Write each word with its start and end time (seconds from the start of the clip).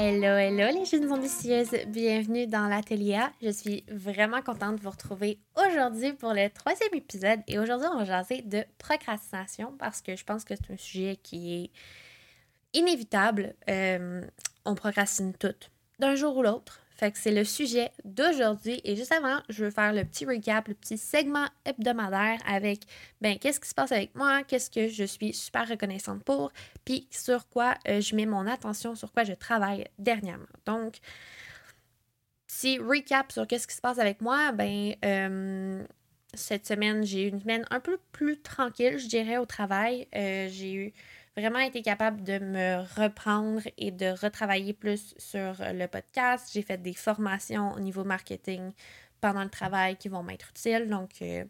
Hello, 0.00 0.36
hello 0.36 0.72
les 0.72 0.84
jeunes 0.84 1.12
ambitieuses, 1.12 1.74
bienvenue 1.88 2.46
dans 2.46 2.68
l'atelier. 2.68 3.20
Je 3.42 3.50
suis 3.50 3.84
vraiment 3.90 4.40
contente 4.42 4.76
de 4.76 4.80
vous 4.80 4.90
retrouver 4.90 5.40
aujourd'hui 5.56 6.12
pour 6.12 6.34
le 6.34 6.48
troisième 6.50 6.94
épisode 6.94 7.40
et 7.48 7.58
aujourd'hui 7.58 7.88
on 7.92 7.98
va 7.98 8.04
jaser 8.04 8.42
de 8.42 8.62
procrastination 8.78 9.74
parce 9.76 10.00
que 10.00 10.14
je 10.14 10.24
pense 10.24 10.44
que 10.44 10.54
c'est 10.54 10.72
un 10.72 10.76
sujet 10.76 11.18
qui 11.20 11.52
est 11.64 12.78
inévitable. 12.78 13.56
Euh, 13.68 14.22
on 14.64 14.76
procrastine 14.76 15.34
toutes, 15.34 15.72
d'un 15.98 16.14
jour 16.14 16.36
ou 16.36 16.44
l'autre. 16.44 16.80
Fait 16.98 17.16
c'est 17.16 17.30
le 17.30 17.44
sujet 17.44 17.92
d'aujourd'hui. 18.04 18.80
Et 18.82 18.96
juste 18.96 19.12
avant, 19.12 19.40
je 19.48 19.64
veux 19.64 19.70
faire 19.70 19.92
le 19.92 20.04
petit 20.04 20.26
recap, 20.26 20.66
le 20.66 20.74
petit 20.74 20.98
segment 20.98 21.46
hebdomadaire 21.64 22.40
avec 22.44 22.80
ben 23.20 23.38
qu'est-ce 23.38 23.60
qui 23.60 23.68
se 23.68 23.74
passe 23.74 23.92
avec 23.92 24.16
moi, 24.16 24.42
qu'est-ce 24.42 24.68
que 24.68 24.88
je 24.88 25.04
suis 25.04 25.32
super 25.32 25.68
reconnaissante 25.68 26.24
pour, 26.24 26.52
puis 26.84 27.06
sur 27.10 27.48
quoi 27.48 27.74
euh, 27.86 28.00
je 28.00 28.16
mets 28.16 28.26
mon 28.26 28.48
attention, 28.48 28.96
sur 28.96 29.12
quoi 29.12 29.22
je 29.22 29.32
travaille 29.32 29.84
dernièrement. 29.98 30.46
Donc, 30.66 30.96
petit 32.48 32.78
recap 32.78 33.30
sur 33.30 33.46
qu'est-ce 33.46 33.68
qui 33.68 33.76
se 33.76 33.80
passe 33.80 34.00
avec 34.00 34.20
moi, 34.20 34.50
ben 34.50 34.94
euh, 35.04 35.84
cette 36.34 36.66
semaine, 36.66 37.04
j'ai 37.04 37.26
eu 37.26 37.28
une 37.28 37.40
semaine 37.40 37.64
un 37.70 37.80
peu 37.80 37.98
plus 38.12 38.40
tranquille, 38.40 38.98
je 38.98 39.06
dirais, 39.06 39.38
au 39.38 39.46
travail. 39.46 40.08
Euh, 40.14 40.48
j'ai 40.50 40.74
eu 40.74 40.92
vraiment 41.38 41.60
été 41.60 41.82
capable 41.82 42.22
de 42.22 42.38
me 42.38 42.78
reprendre 43.00 43.62
et 43.76 43.90
de 43.90 44.06
retravailler 44.06 44.72
plus 44.72 45.14
sur 45.18 45.54
le 45.60 45.86
podcast. 45.86 46.50
J'ai 46.52 46.62
fait 46.62 46.78
des 46.78 46.94
formations 46.94 47.72
au 47.74 47.80
niveau 47.80 48.04
marketing 48.04 48.72
pendant 49.20 49.42
le 49.42 49.50
travail 49.50 49.96
qui 49.96 50.08
vont 50.08 50.22
m'être 50.22 50.50
utiles. 50.50 50.88
Donc, 50.88 51.10
euh, 51.22 51.44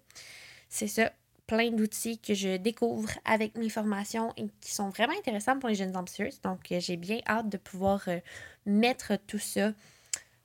c'est 0.68 0.88
ça, 0.88 1.10
plein 1.46 1.70
d'outils 1.70 2.18
que 2.18 2.34
je 2.34 2.56
découvre 2.56 3.10
avec 3.24 3.56
mes 3.56 3.68
formations 3.68 4.32
et 4.36 4.46
qui 4.60 4.72
sont 4.72 4.90
vraiment 4.90 5.14
intéressants 5.18 5.58
pour 5.58 5.68
les 5.68 5.74
jeunes 5.74 5.96
ambitieuses. 5.96 6.40
Donc, 6.42 6.70
euh, 6.70 6.80
j'ai 6.80 6.96
bien 6.96 7.20
hâte 7.26 7.48
de 7.48 7.56
pouvoir 7.56 8.02
euh, 8.08 8.20
mettre 8.66 9.16
tout 9.26 9.38
ça. 9.38 9.72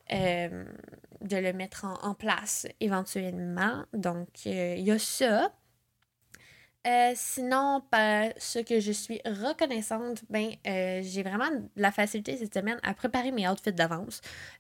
de 0.10 1.38
le 1.38 1.54
mettre 1.54 1.86
en, 1.86 1.96
en 2.10 2.14
place 2.14 2.68
éventuellement. 2.80 3.86
Donc, 3.94 4.46
il 4.46 4.82
y 4.82 4.92
a 4.92 5.00
ça. 5.00 5.52
Euh, 6.86 7.14
sinon, 7.16 7.82
ce 8.38 8.60
que 8.60 8.82
je 8.82 8.92
suis 8.92 9.22
reconnaissante, 9.26 10.24
ben, 10.30 10.50
euh, 10.68 11.00
j'ai 11.02 11.24
vraiment 11.24 11.50
la 11.78 11.92
facilité 11.92 12.36
cette 12.36 12.54
semaine 12.54 12.78
à 12.84 12.94
préparer 12.94 13.32
mes 13.32 13.48
outfits 13.48 13.72
d'avance. 13.72 14.20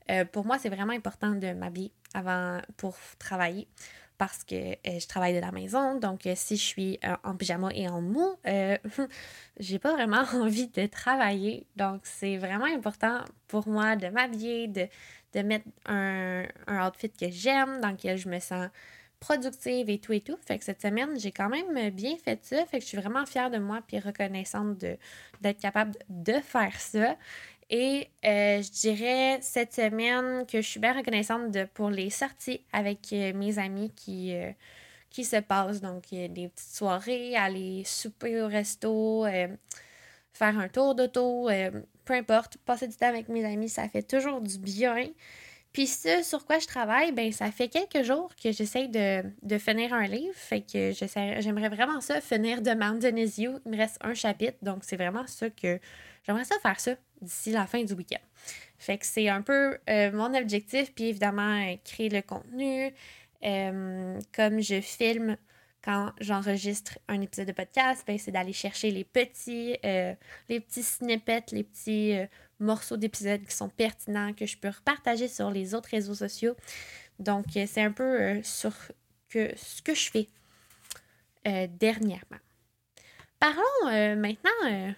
Euh, 0.09 0.23
pour 0.23 0.45
moi, 0.45 0.57
c'est 0.57 0.69
vraiment 0.69 0.93
important 0.93 1.31
de 1.31 1.51
m'habiller 1.51 1.91
avant 2.13 2.59
pour 2.77 2.95
travailler 3.19 3.67
parce 4.17 4.45
que 4.45 4.55
je 4.85 5.05
travaille 5.07 5.35
de 5.35 5.41
la 5.41 5.51
maison. 5.51 5.99
Donc, 5.99 6.21
si 6.35 6.55
je 6.55 6.63
suis 6.63 6.99
en 7.25 7.35
pyjama 7.35 7.71
et 7.73 7.89
en 7.89 8.01
mou, 8.01 8.35
j'ai 9.59 9.79
pas 9.79 9.91
vraiment 9.91 10.23
envie 10.33 10.69
de 10.69 10.85
travailler. 10.85 11.67
Donc, 11.75 12.01
c'est 12.03 12.37
vraiment 12.37 12.65
important 12.65 13.25
pour 13.47 13.67
moi 13.67 13.97
de 13.97 14.07
m'habiller, 14.07 14.67
de, 14.69 14.87
de 15.33 15.39
mettre 15.41 15.65
un, 15.87 16.45
un 16.67 16.87
outfit 16.87 17.09
que 17.09 17.29
j'aime, 17.31 17.81
dans 17.81 17.89
lequel 17.89 18.17
je 18.17 18.29
me 18.29 18.39
sens 18.39 18.69
productive 19.23 19.89
et 19.89 19.99
tout 19.99 20.11
et 20.11 20.19
tout. 20.19 20.37
Fait 20.45 20.57
que 20.57 20.65
cette 20.65 20.81
semaine, 20.81 21.17
j'ai 21.17 21.31
quand 21.31 21.47
même 21.47 21.89
bien 21.91 22.17
fait 22.17 22.39
ça. 22.43 22.65
Fait 22.65 22.79
que 22.79 22.83
je 22.83 22.89
suis 22.89 22.97
vraiment 22.97 23.25
fière 23.25 23.49
de 23.49 23.57
moi 23.57 23.79
puis 23.87 23.99
reconnaissante 23.99 24.77
d'être 25.41 25.59
capable 25.59 25.93
de 26.09 26.33
faire 26.33 26.77
ça. 26.79 27.15
Et 27.69 28.09
euh, 28.25 28.61
je 28.61 28.71
dirais 28.71 29.39
cette 29.41 29.73
semaine 29.73 30.45
que 30.45 30.61
je 30.61 30.67
suis 30.67 30.79
bien 30.79 30.93
reconnaissante 30.93 31.51
de, 31.51 31.63
pour 31.73 31.89
les 31.89 32.09
sorties 32.09 32.61
avec 32.73 33.13
euh, 33.13 33.33
mes 33.33 33.57
amis 33.59 33.91
qui, 33.95 34.35
euh, 34.35 34.51
qui 35.09 35.23
se 35.23 35.37
passent. 35.37 35.79
Donc, 35.79 36.09
des 36.09 36.49
petites 36.49 36.75
soirées, 36.75 37.37
aller 37.37 37.83
souper 37.85 38.41
au 38.41 38.47
resto, 38.47 39.25
faire 40.33 40.59
un 40.59 40.67
tour 40.67 40.95
d'auto, 40.95 41.49
peu 42.03 42.13
importe. 42.13 42.57
Passer 42.57 42.89
du 42.89 42.95
temps 42.95 43.07
avec 43.07 43.29
mes 43.29 43.45
amis, 43.45 43.69
ça 43.69 43.87
fait 43.87 44.03
toujours 44.03 44.41
du 44.41 44.57
bien. 44.57 45.07
Puis 45.73 45.87
ce 45.87 46.21
sur 46.21 46.45
quoi 46.45 46.59
je 46.59 46.67
travaille, 46.67 47.11
ben 47.11 47.31
ça 47.31 47.51
fait 47.51 47.67
quelques 47.67 48.03
jours 48.03 48.31
que 48.35 48.51
j'essaie 48.51 48.87
de, 48.87 49.57
finir 49.57 49.91
un 49.91 50.05
livre. 50.05 50.35
Fait 50.35 50.61
que 50.61 50.91
j'aimerais 50.91 51.69
vraiment 51.69 51.99
ça, 51.99 52.21
finir 52.21 52.61
de 52.61 52.71
Mountain 52.71 53.17
Il 53.17 53.59
me 53.65 53.77
reste 53.77 53.97
un 54.01 54.13
chapitre, 54.13 54.57
donc 54.61 54.83
c'est 54.83 54.97
vraiment 54.97 55.25
ça 55.25 55.49
que 55.49 55.79
j'aimerais 56.25 56.43
ça 56.43 56.55
faire 56.61 56.79
ça 56.79 56.91
d'ici 57.21 57.51
la 57.51 57.65
fin 57.65 57.83
du 57.83 57.93
week-end. 57.93 58.21
Fait 58.77 58.99
que 58.99 59.05
c'est 59.05 59.29
un 59.29 59.41
peu 59.41 59.79
euh, 59.89 60.11
mon 60.11 60.35
objectif, 60.35 60.93
puis 60.93 61.05
évidemment, 61.05 61.59
euh, 61.59 61.75
créer 61.83 62.09
le 62.09 62.21
contenu. 62.21 62.93
Euh, 63.43 64.19
comme 64.35 64.61
je 64.61 64.79
filme 64.79 65.37
quand 65.83 66.11
j'enregistre 66.21 66.99
un 67.07 67.19
épisode 67.19 67.47
de 67.47 67.51
podcast, 67.51 68.03
ben, 68.05 68.17
c'est 68.19 68.31
d'aller 68.31 68.53
chercher 68.53 68.91
les 68.91 69.03
petits, 69.03 69.75
les 69.83 70.59
petits 70.61 70.83
snippets, 70.83 71.51
les 71.51 71.63
petits 71.63 72.15
morceaux 72.59 72.97
d'épisodes 72.97 73.43
qui 73.45 73.55
sont 73.55 73.69
pertinents, 73.69 74.33
que 74.33 74.45
je 74.45 74.57
peux 74.57 74.69
repartager 74.69 75.27
sur 75.27 75.51
les 75.51 75.75
autres 75.75 75.89
réseaux 75.89 76.15
sociaux. 76.15 76.55
Donc, 77.19 77.45
euh, 77.55 77.65
c'est 77.67 77.81
un 77.81 77.91
peu 77.91 78.03
euh, 78.03 78.43
sur 78.43 78.73
que, 79.29 79.51
ce 79.55 79.81
que 79.81 79.93
je 79.93 80.09
fais 80.09 80.29
euh, 81.47 81.67
dernièrement. 81.69 82.39
Parlons 83.39 84.15
maintenant 84.15 84.93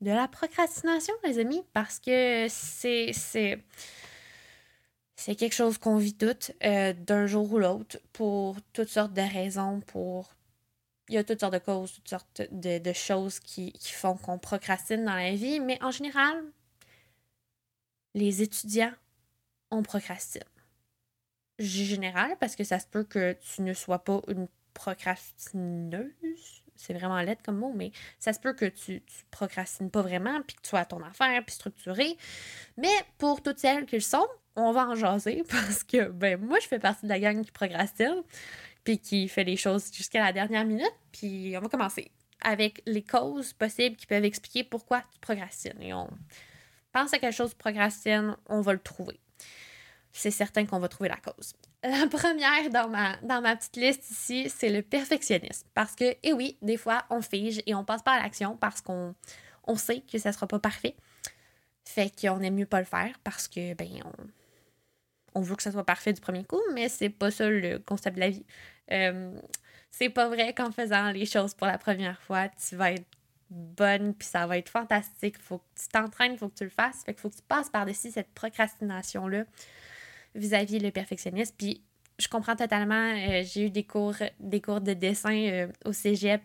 de 0.00 0.10
la 0.10 0.26
procrastination, 0.26 1.12
les 1.22 1.38
amis, 1.38 1.62
parce 1.74 1.98
que 1.98 2.46
c'est, 2.48 3.12
c'est, 3.12 3.62
c'est 5.16 5.34
quelque 5.34 5.52
chose 5.52 5.76
qu'on 5.76 5.98
vit 5.98 6.14
toutes 6.14 6.52
d'un 6.62 7.26
jour 7.26 7.52
ou 7.52 7.58
l'autre 7.58 7.98
pour 8.14 8.56
toutes 8.72 8.88
sortes 8.88 9.12
de 9.12 9.20
raisons, 9.20 9.80
pour 9.80 10.30
il 11.10 11.14
y 11.16 11.18
a 11.18 11.24
toutes 11.24 11.40
sortes 11.40 11.52
de 11.52 11.58
causes, 11.58 11.92
toutes 11.92 12.08
sortes 12.08 12.42
de, 12.50 12.78
de 12.78 12.92
choses 12.94 13.38
qui, 13.40 13.72
qui 13.72 13.92
font 13.92 14.16
qu'on 14.16 14.38
procrastine 14.38 15.04
dans 15.04 15.16
la 15.16 15.34
vie, 15.34 15.60
mais 15.60 15.76
en 15.82 15.90
général, 15.90 16.42
les 18.14 18.42
étudiants, 18.42 18.92
on 19.70 19.82
procrastine. 19.82 20.42
Général, 21.58 22.36
parce 22.40 22.56
que 22.56 22.64
ça 22.64 22.78
se 22.78 22.86
peut 22.86 23.04
que 23.04 23.34
tu 23.34 23.62
ne 23.62 23.74
sois 23.74 24.02
pas 24.02 24.22
une 24.28 24.48
procrastineuse. 24.74 26.62
C'est 26.74 26.94
vraiment 26.94 27.20
laid 27.20 27.36
comme 27.44 27.58
mot, 27.58 27.72
mais 27.74 27.92
ça 28.18 28.32
se 28.32 28.40
peut 28.40 28.54
que 28.54 28.64
tu, 28.64 29.02
tu 29.02 29.24
procrastines 29.30 29.90
pas 29.90 30.00
vraiment, 30.00 30.40
puis 30.42 30.56
que 30.56 30.62
tu 30.62 30.70
sois 30.70 30.80
à 30.80 30.84
ton 30.86 31.02
affaire, 31.02 31.44
puis 31.44 31.54
structuré. 31.54 32.16
Mais 32.78 32.88
pour 33.18 33.42
toutes 33.42 33.58
celles 33.58 33.84
qui 33.84 33.96
le 33.96 34.00
sont, 34.00 34.26
on 34.56 34.72
va 34.72 34.88
en 34.88 34.94
jaser 34.94 35.44
parce 35.50 35.84
que, 35.84 36.08
ben, 36.08 36.40
moi, 36.40 36.58
je 36.60 36.66
fais 36.66 36.78
partie 36.78 37.04
de 37.04 37.10
la 37.10 37.20
gang 37.20 37.44
qui 37.44 37.52
procrastine, 37.52 38.22
puis 38.84 38.98
qui 38.98 39.28
fait 39.28 39.44
les 39.44 39.56
choses 39.56 39.92
jusqu'à 39.92 40.24
la 40.24 40.32
dernière 40.32 40.64
minute. 40.64 40.94
Puis 41.12 41.54
on 41.56 41.60
va 41.60 41.68
commencer 41.68 42.10
avec 42.42 42.82
les 42.86 43.02
causes 43.02 43.52
possibles 43.52 43.96
qui 43.96 44.06
peuvent 44.06 44.24
expliquer 44.24 44.64
pourquoi 44.64 45.02
tu 45.12 45.18
procrastines. 45.20 45.78
Pense 46.92 47.12
à 47.12 47.18
quelque 47.18 47.34
chose 47.34 47.54
procrastine, 47.54 48.36
on 48.48 48.60
va 48.60 48.72
le 48.72 48.78
trouver. 48.78 49.20
C'est 50.12 50.30
certain 50.30 50.66
qu'on 50.66 50.78
va 50.78 50.88
trouver 50.88 51.08
la 51.08 51.16
cause. 51.16 51.54
La 51.82 52.06
première 52.10 52.70
dans 52.70 52.88
ma, 52.88 53.16
dans 53.18 53.40
ma 53.40 53.56
petite 53.56 53.76
liste 53.76 54.10
ici, 54.10 54.50
c'est 54.50 54.70
le 54.70 54.82
perfectionnisme. 54.82 55.66
Parce 55.74 55.94
que, 55.94 56.16
eh 56.22 56.32
oui, 56.32 56.58
des 56.62 56.76
fois, 56.76 57.04
on 57.10 57.22
fige 57.22 57.62
et 57.66 57.74
on 57.74 57.84
passe 57.84 58.02
pas 58.02 58.12
à 58.12 58.22
l'action 58.22 58.56
parce 58.56 58.80
qu'on 58.80 59.14
on 59.66 59.76
sait 59.76 60.00
que 60.00 60.18
ça 60.18 60.32
sera 60.32 60.46
pas 60.46 60.58
parfait. 60.58 60.96
Fait 61.84 62.12
qu'on 62.20 62.40
aime 62.40 62.54
mieux 62.54 62.66
pas 62.66 62.80
le 62.80 62.86
faire 62.86 63.18
parce 63.24 63.48
que, 63.48 63.74
ben, 63.74 64.02
on, 64.04 65.40
on 65.40 65.40
veut 65.40 65.56
que 65.56 65.62
ça 65.62 65.72
soit 65.72 65.84
parfait 65.84 66.12
du 66.12 66.20
premier 66.20 66.44
coup, 66.44 66.60
mais 66.74 66.88
c'est 66.88 67.08
pas 67.08 67.30
ça 67.30 67.48
le 67.48 67.78
concept 67.78 68.16
de 68.16 68.20
la 68.20 68.30
vie. 68.30 68.44
Euh, 68.90 69.32
c'est 69.90 70.10
pas 70.10 70.28
vrai 70.28 70.54
qu'en 70.54 70.70
faisant 70.70 71.10
les 71.10 71.26
choses 71.26 71.54
pour 71.54 71.66
la 71.66 71.78
première 71.78 72.20
fois, 72.22 72.48
tu 72.48 72.76
vas 72.76 72.92
être 72.92 73.06
bonne, 73.50 74.14
puis 74.14 74.28
ça 74.28 74.46
va 74.46 74.58
être 74.58 74.68
fantastique. 74.68 75.38
Faut 75.38 75.58
que 75.58 75.80
tu 75.80 75.88
t'entraînes, 75.88 76.38
faut 76.38 76.48
que 76.48 76.56
tu 76.56 76.64
le 76.64 76.70
fasses. 76.70 77.02
Fait 77.04 77.18
faut 77.18 77.28
que 77.28 77.36
tu 77.36 77.42
passes 77.42 77.68
par-dessus 77.68 78.10
cette 78.10 78.32
procrastination-là 78.32 79.44
vis-à-vis 80.34 80.78
le 80.78 80.90
perfectionnisme. 80.90 81.54
Puis 81.58 81.82
je 82.20 82.28
comprends 82.28 82.56
totalement, 82.56 83.14
euh, 83.16 83.42
j'ai 83.44 83.66
eu 83.66 83.70
des 83.70 83.84
cours, 83.84 84.14
des 84.38 84.60
cours 84.60 84.80
de 84.80 84.92
dessin 84.92 85.34
euh, 85.34 85.66
au 85.84 85.92
cégep, 85.92 86.42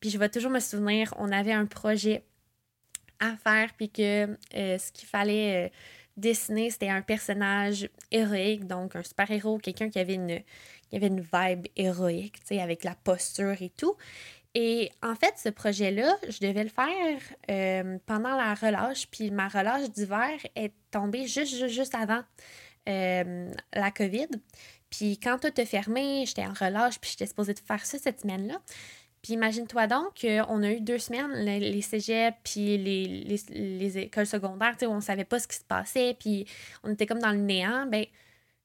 puis 0.00 0.10
je 0.10 0.18
vais 0.18 0.28
toujours 0.28 0.50
me 0.50 0.60
souvenir, 0.60 1.12
on 1.18 1.32
avait 1.32 1.52
un 1.52 1.66
projet 1.66 2.22
à 3.18 3.36
faire, 3.36 3.74
puis 3.76 3.90
que 3.90 4.36
euh, 4.54 4.78
ce 4.78 4.92
qu'il 4.92 5.08
fallait 5.08 5.72
dessiner, 6.16 6.70
c'était 6.70 6.88
un 6.88 7.02
personnage 7.02 7.88
héroïque, 8.12 8.66
donc 8.66 8.94
un 8.94 9.02
super-héros, 9.02 9.58
quelqu'un 9.58 9.90
qui 9.90 9.98
avait 9.98 10.14
une 10.14 10.40
qui 10.88 10.96
avait 10.96 11.08
une 11.08 11.20
vibe 11.20 11.66
héroïque, 11.76 12.40
tu 12.40 12.46
sais, 12.46 12.60
avec 12.60 12.82
la 12.82 12.94
posture 12.94 13.60
et 13.60 13.68
tout. 13.68 13.94
Et 14.54 14.90
en 15.02 15.14
fait, 15.14 15.34
ce 15.36 15.50
projet-là, 15.50 16.16
je 16.28 16.40
devais 16.40 16.64
le 16.64 16.70
faire 16.70 17.20
euh, 17.50 17.98
pendant 18.06 18.36
la 18.36 18.54
relâche, 18.54 19.08
puis 19.10 19.30
ma 19.30 19.48
relâche 19.48 19.90
d'hiver 19.90 20.38
est 20.56 20.72
tombée 20.90 21.26
juste, 21.26 21.68
juste, 21.68 21.94
avant 21.94 22.22
euh, 22.88 23.50
la 23.74 23.90
COVID. 23.90 24.28
Puis 24.90 25.18
quand 25.18 25.38
tout 25.38 25.52
a 25.56 25.64
fermé, 25.66 26.24
j'étais 26.26 26.46
en 26.46 26.54
relâche, 26.54 26.98
puis 26.98 27.10
j'étais 27.10 27.26
supposée 27.26 27.54
de 27.54 27.60
faire 27.60 27.84
ça 27.84 27.98
cette 27.98 28.22
semaine-là. 28.22 28.60
Puis 29.22 29.34
imagine-toi 29.34 29.86
donc 29.86 30.20
qu'on 30.20 30.62
a 30.62 30.70
eu 30.72 30.80
deux 30.80 30.98
semaines, 30.98 31.32
les, 31.32 31.58
les 31.58 31.82
cégeps, 31.82 32.36
puis 32.44 32.78
les, 32.78 33.40
les, 33.50 33.98
écoles 33.98 34.26
secondaires, 34.26 34.76
où 34.82 34.86
on 34.86 35.00
savait 35.00 35.24
pas 35.24 35.38
ce 35.38 35.48
qui 35.48 35.56
se 35.56 35.64
passait, 35.64 36.16
puis 36.18 36.46
on 36.84 36.92
était 36.92 37.06
comme 37.06 37.18
dans 37.18 37.32
le 37.32 37.38
néant. 37.38 37.86
Ben, 37.86 38.06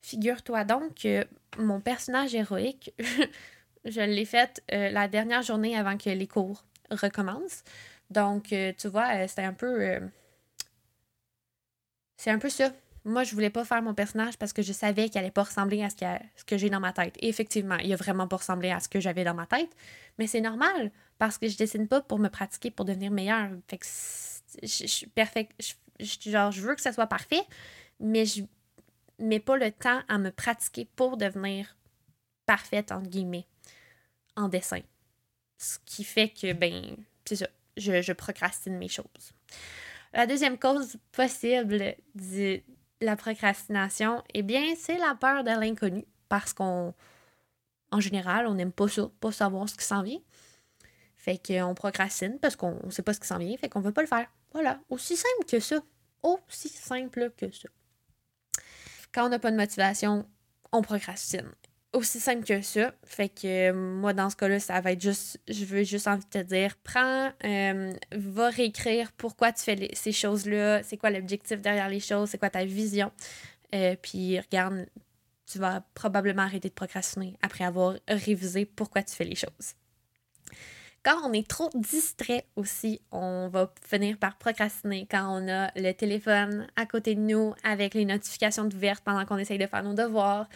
figure-toi 0.01 0.63
donc 0.63 0.95
que 0.95 1.25
mon 1.57 1.81
personnage 1.81 2.35
héroïque, 2.35 2.93
Je 3.85 4.01
l'ai 4.01 4.25
faite 4.25 4.63
euh, 4.71 4.89
la 4.89 5.07
dernière 5.07 5.41
journée 5.41 5.77
avant 5.77 5.97
que 5.97 6.09
les 6.09 6.27
cours 6.27 6.63
recommencent. 6.89 7.63
Donc, 8.09 8.53
euh, 8.53 8.71
tu 8.77 8.87
vois, 8.87 9.15
euh, 9.15 9.27
c'était 9.27 9.43
un 9.43 9.53
peu. 9.53 9.99
c'est 12.17 12.31
un 12.31 12.39
peu 12.39 12.49
ça. 12.49 12.71
Moi, 13.05 13.23
je 13.25 13.33
voulais 13.33 13.49
pas 13.49 13.65
faire 13.65 13.81
mon 13.81 13.93
personnage 13.93 14.37
parce 14.37 14.53
que 14.53 14.61
je 14.61 14.71
savais 14.71 15.09
qu'il 15.09 15.19
allait 15.19 15.31
pas 15.31 15.43
ressembler 15.43 15.83
à 15.83 15.89
ce, 15.89 15.97
ce 16.37 16.45
que 16.45 16.57
j'ai 16.57 16.69
dans 16.69 16.79
ma 16.79 16.93
tête. 16.93 17.15
Et 17.19 17.27
effectivement, 17.27 17.75
il 17.77 17.91
a 17.91 17.97
vraiment 17.97 18.27
pas 18.29 18.37
ressemblé 18.37 18.71
à 18.71 18.79
ce 18.79 18.87
que 18.87 19.01
j'avais 19.01 19.25
dans 19.25 19.33
ma 19.33 19.45
tête. 19.45 19.69
Mais 20.17 20.27
c'est 20.27 20.39
normal 20.39 20.91
parce 21.17 21.37
que 21.37 21.49
je 21.49 21.57
dessine 21.57 21.89
pas 21.89 21.99
pour 21.99 22.19
me 22.19 22.29
pratiquer, 22.29 22.71
pour 22.71 22.85
devenir 22.85 23.11
meilleure. 23.11 23.49
Fait 23.67 23.77
que 23.77 23.85
je, 24.61 24.87
suis 24.87 25.07
perfect. 25.07 25.51
Je, 25.99 26.29
genre, 26.29 26.51
je 26.51 26.61
veux 26.61 26.75
que 26.75 26.81
ça 26.81 26.93
soit 26.93 27.07
parfait, 27.07 27.41
mais 27.99 28.25
je 28.25 28.43
mets 29.19 29.41
pas 29.41 29.57
le 29.57 29.71
temps 29.71 30.01
à 30.07 30.17
me 30.17 30.31
pratiquer 30.31 30.87
pour 30.95 31.17
devenir 31.17 31.75
parfaite, 32.45 32.91
entre 32.91 33.09
guillemets, 33.09 33.47
en 34.35 34.47
dessin. 34.47 34.81
Ce 35.57 35.77
qui 35.85 36.03
fait 36.03 36.29
que, 36.29 36.53
ben, 36.53 36.95
c'est 37.25 37.37
ça, 37.37 37.47
je, 37.77 38.13
procrastine 38.13 38.77
mes 38.77 38.87
choses. 38.87 39.33
La 40.13 40.27
deuxième 40.27 40.57
cause 40.57 40.97
possible 41.11 41.95
de 42.15 42.61
la 43.01 43.15
procrastination, 43.15 44.23
eh 44.33 44.43
bien, 44.43 44.75
c'est 44.77 44.97
la 44.97 45.15
peur 45.15 45.43
de 45.43 45.49
l'inconnu. 45.49 46.05
Parce 46.29 46.53
qu'on, 46.53 46.93
en 47.91 47.99
général, 47.99 48.47
on 48.47 48.55
n'aime 48.55 48.71
pas 48.71 48.85
pas 49.19 49.31
savoir 49.31 49.69
ce 49.69 49.75
qui 49.75 49.85
s'en 49.85 50.01
vient. 50.01 50.19
Fait 51.15 51.39
qu'on 51.39 51.73
procrastine 51.73 52.37
parce 52.39 52.55
qu'on 52.55 52.79
ne 52.83 52.91
sait 52.91 53.01
pas 53.01 53.13
ce 53.13 53.19
qui 53.19 53.27
s'en 53.27 53.37
vient, 53.37 53.55
fait 53.57 53.69
qu'on 53.69 53.79
ne 53.79 53.85
veut 53.85 53.93
pas 53.93 54.01
le 54.01 54.07
faire. 54.07 54.27
Voilà, 54.51 54.79
aussi 54.89 55.15
simple 55.15 55.45
que 55.47 55.59
ça. 55.59 55.81
Aussi 56.21 56.69
simple 56.69 57.31
que 57.37 57.51
ça. 57.51 57.69
Quand 59.13 59.25
on 59.25 59.29
n'a 59.29 59.39
pas 59.39 59.51
de 59.51 59.57
motivation, 59.57 60.27
on 60.71 60.81
procrastine 60.81 61.51
aussi 61.93 62.19
simple 62.19 62.43
que 62.43 62.61
ça. 62.61 62.93
Fait 63.05 63.29
que 63.29 63.71
euh, 63.71 63.73
moi, 63.73 64.13
dans 64.13 64.29
ce 64.29 64.35
cas-là, 64.35 64.59
ça 64.59 64.81
va 64.81 64.91
être 64.91 65.01
juste, 65.01 65.39
je 65.47 65.63
veux 65.65 65.83
juste 65.83 66.07
envie 66.07 66.25
de 66.25 66.29
te 66.29 66.43
dire, 66.43 66.75
prends, 66.83 67.31
euh, 67.45 67.93
va 68.11 68.49
réécrire 68.49 69.11
pourquoi 69.13 69.51
tu 69.51 69.63
fais 69.63 69.89
ces 69.93 70.11
choses-là, 70.11 70.83
c'est 70.83 70.97
quoi 70.97 71.11
l'objectif 71.11 71.61
derrière 71.61 71.89
les 71.89 71.99
choses, 71.99 72.29
c'est 72.29 72.37
quoi 72.37 72.49
ta 72.49 72.65
vision. 72.65 73.11
Euh, 73.73 73.95
puis 74.01 74.39
regarde, 74.39 74.87
tu 75.45 75.59
vas 75.59 75.81
probablement 75.93 76.43
arrêter 76.43 76.69
de 76.69 76.73
procrastiner 76.73 77.37
après 77.41 77.63
avoir 77.63 77.95
révisé 78.07 78.65
pourquoi 78.65 79.03
tu 79.03 79.15
fais 79.15 79.25
les 79.25 79.35
choses. 79.35 79.75
Quand 81.03 81.17
on 81.29 81.33
est 81.33 81.45
trop 81.45 81.69
distrait 81.75 82.45
aussi, 82.55 83.01
on 83.11 83.49
va 83.49 83.73
finir 83.81 84.17
par 84.17 84.37
procrastiner 84.37 85.05
quand 85.11 85.27
on 85.27 85.49
a 85.49 85.69
le 85.75 85.91
téléphone 85.91 86.65
à 86.77 86.85
côté 86.85 87.13
de 87.15 87.19
nous 87.19 87.53
avec 87.65 87.93
les 87.93 88.05
notifications 88.05 88.67
ouvertes 88.67 89.03
pendant 89.03 89.25
qu'on 89.25 89.37
essaye 89.37 89.57
de 89.57 89.67
faire 89.67 89.83
nos 89.83 89.93
devoirs, 89.93 90.47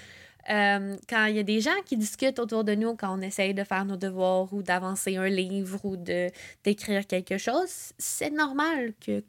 euh, 0.50 0.96
quand 1.10 1.26
il 1.26 1.36
y 1.36 1.40
a 1.40 1.44
des 1.44 1.60
gens 1.60 1.82
qui 1.86 1.98
discutent 1.98 2.40
autour 2.40 2.64
de 2.64 2.74
nous, 2.74 2.96
quand 2.96 3.18
on 3.18 3.22
essaye 3.22 3.54
de 3.54 3.64
faire 3.64 3.86
nos 3.86 3.98
devoirs 3.98 4.52
ou 4.54 4.64
d'avancer 4.64 5.18
un 5.18 5.28
livre 5.28 5.84
ou 5.84 5.98
de, 5.98 6.30
d'écrire 6.64 7.06
quelque 7.06 7.38
chose, 7.38 7.94
c'est 7.98 8.30
normal 8.30 8.94
que, 9.00 9.22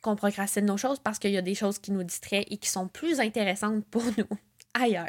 qu'on 0.00 0.16
procrastine 0.16 0.64
nos 0.64 0.76
choses 0.76 0.98
parce 0.98 1.18
qu'il 1.18 1.32
y 1.32 1.36
a 1.36 1.42
des 1.42 1.54
choses 1.54 1.78
qui 1.78 1.92
nous 1.92 2.04
distraient 2.04 2.46
et 2.48 2.56
qui 2.56 2.68
sont 2.68 2.88
plus 2.88 3.20
intéressantes 3.20 3.84
pour 3.86 4.02
nous 4.18 4.38
ailleurs. 4.74 5.08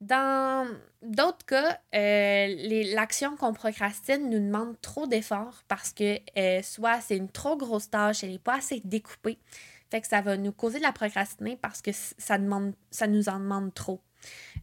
Dans 0.00 0.68
d'autres 1.02 1.46
cas, 1.46 1.80
euh, 1.94 2.92
l'action 2.94 3.34
qu'on 3.36 3.54
procrastine 3.54 4.28
nous 4.28 4.38
demande 4.38 4.78
trop 4.82 5.06
d'efforts 5.06 5.62
parce 5.68 5.92
que 5.92 6.20
euh, 6.36 6.60
soit 6.62 7.00
c'est 7.00 7.16
une 7.16 7.30
trop 7.30 7.56
grosse 7.56 7.88
tâche, 7.88 8.22
elle 8.22 8.32
n'est 8.32 8.38
pas 8.38 8.56
assez 8.56 8.82
découpée, 8.84 9.38
fait 9.90 10.00
que 10.00 10.06
ça 10.06 10.20
va 10.20 10.36
nous 10.36 10.52
causer 10.52 10.78
de 10.78 10.82
la 10.82 10.92
procrastiner 10.92 11.56
parce 11.56 11.82
que 11.82 11.90
ça, 11.92 12.38
demande, 12.38 12.74
ça 12.90 13.06
nous 13.06 13.28
en 13.28 13.38
demande 13.38 13.72
trop. 13.74 14.02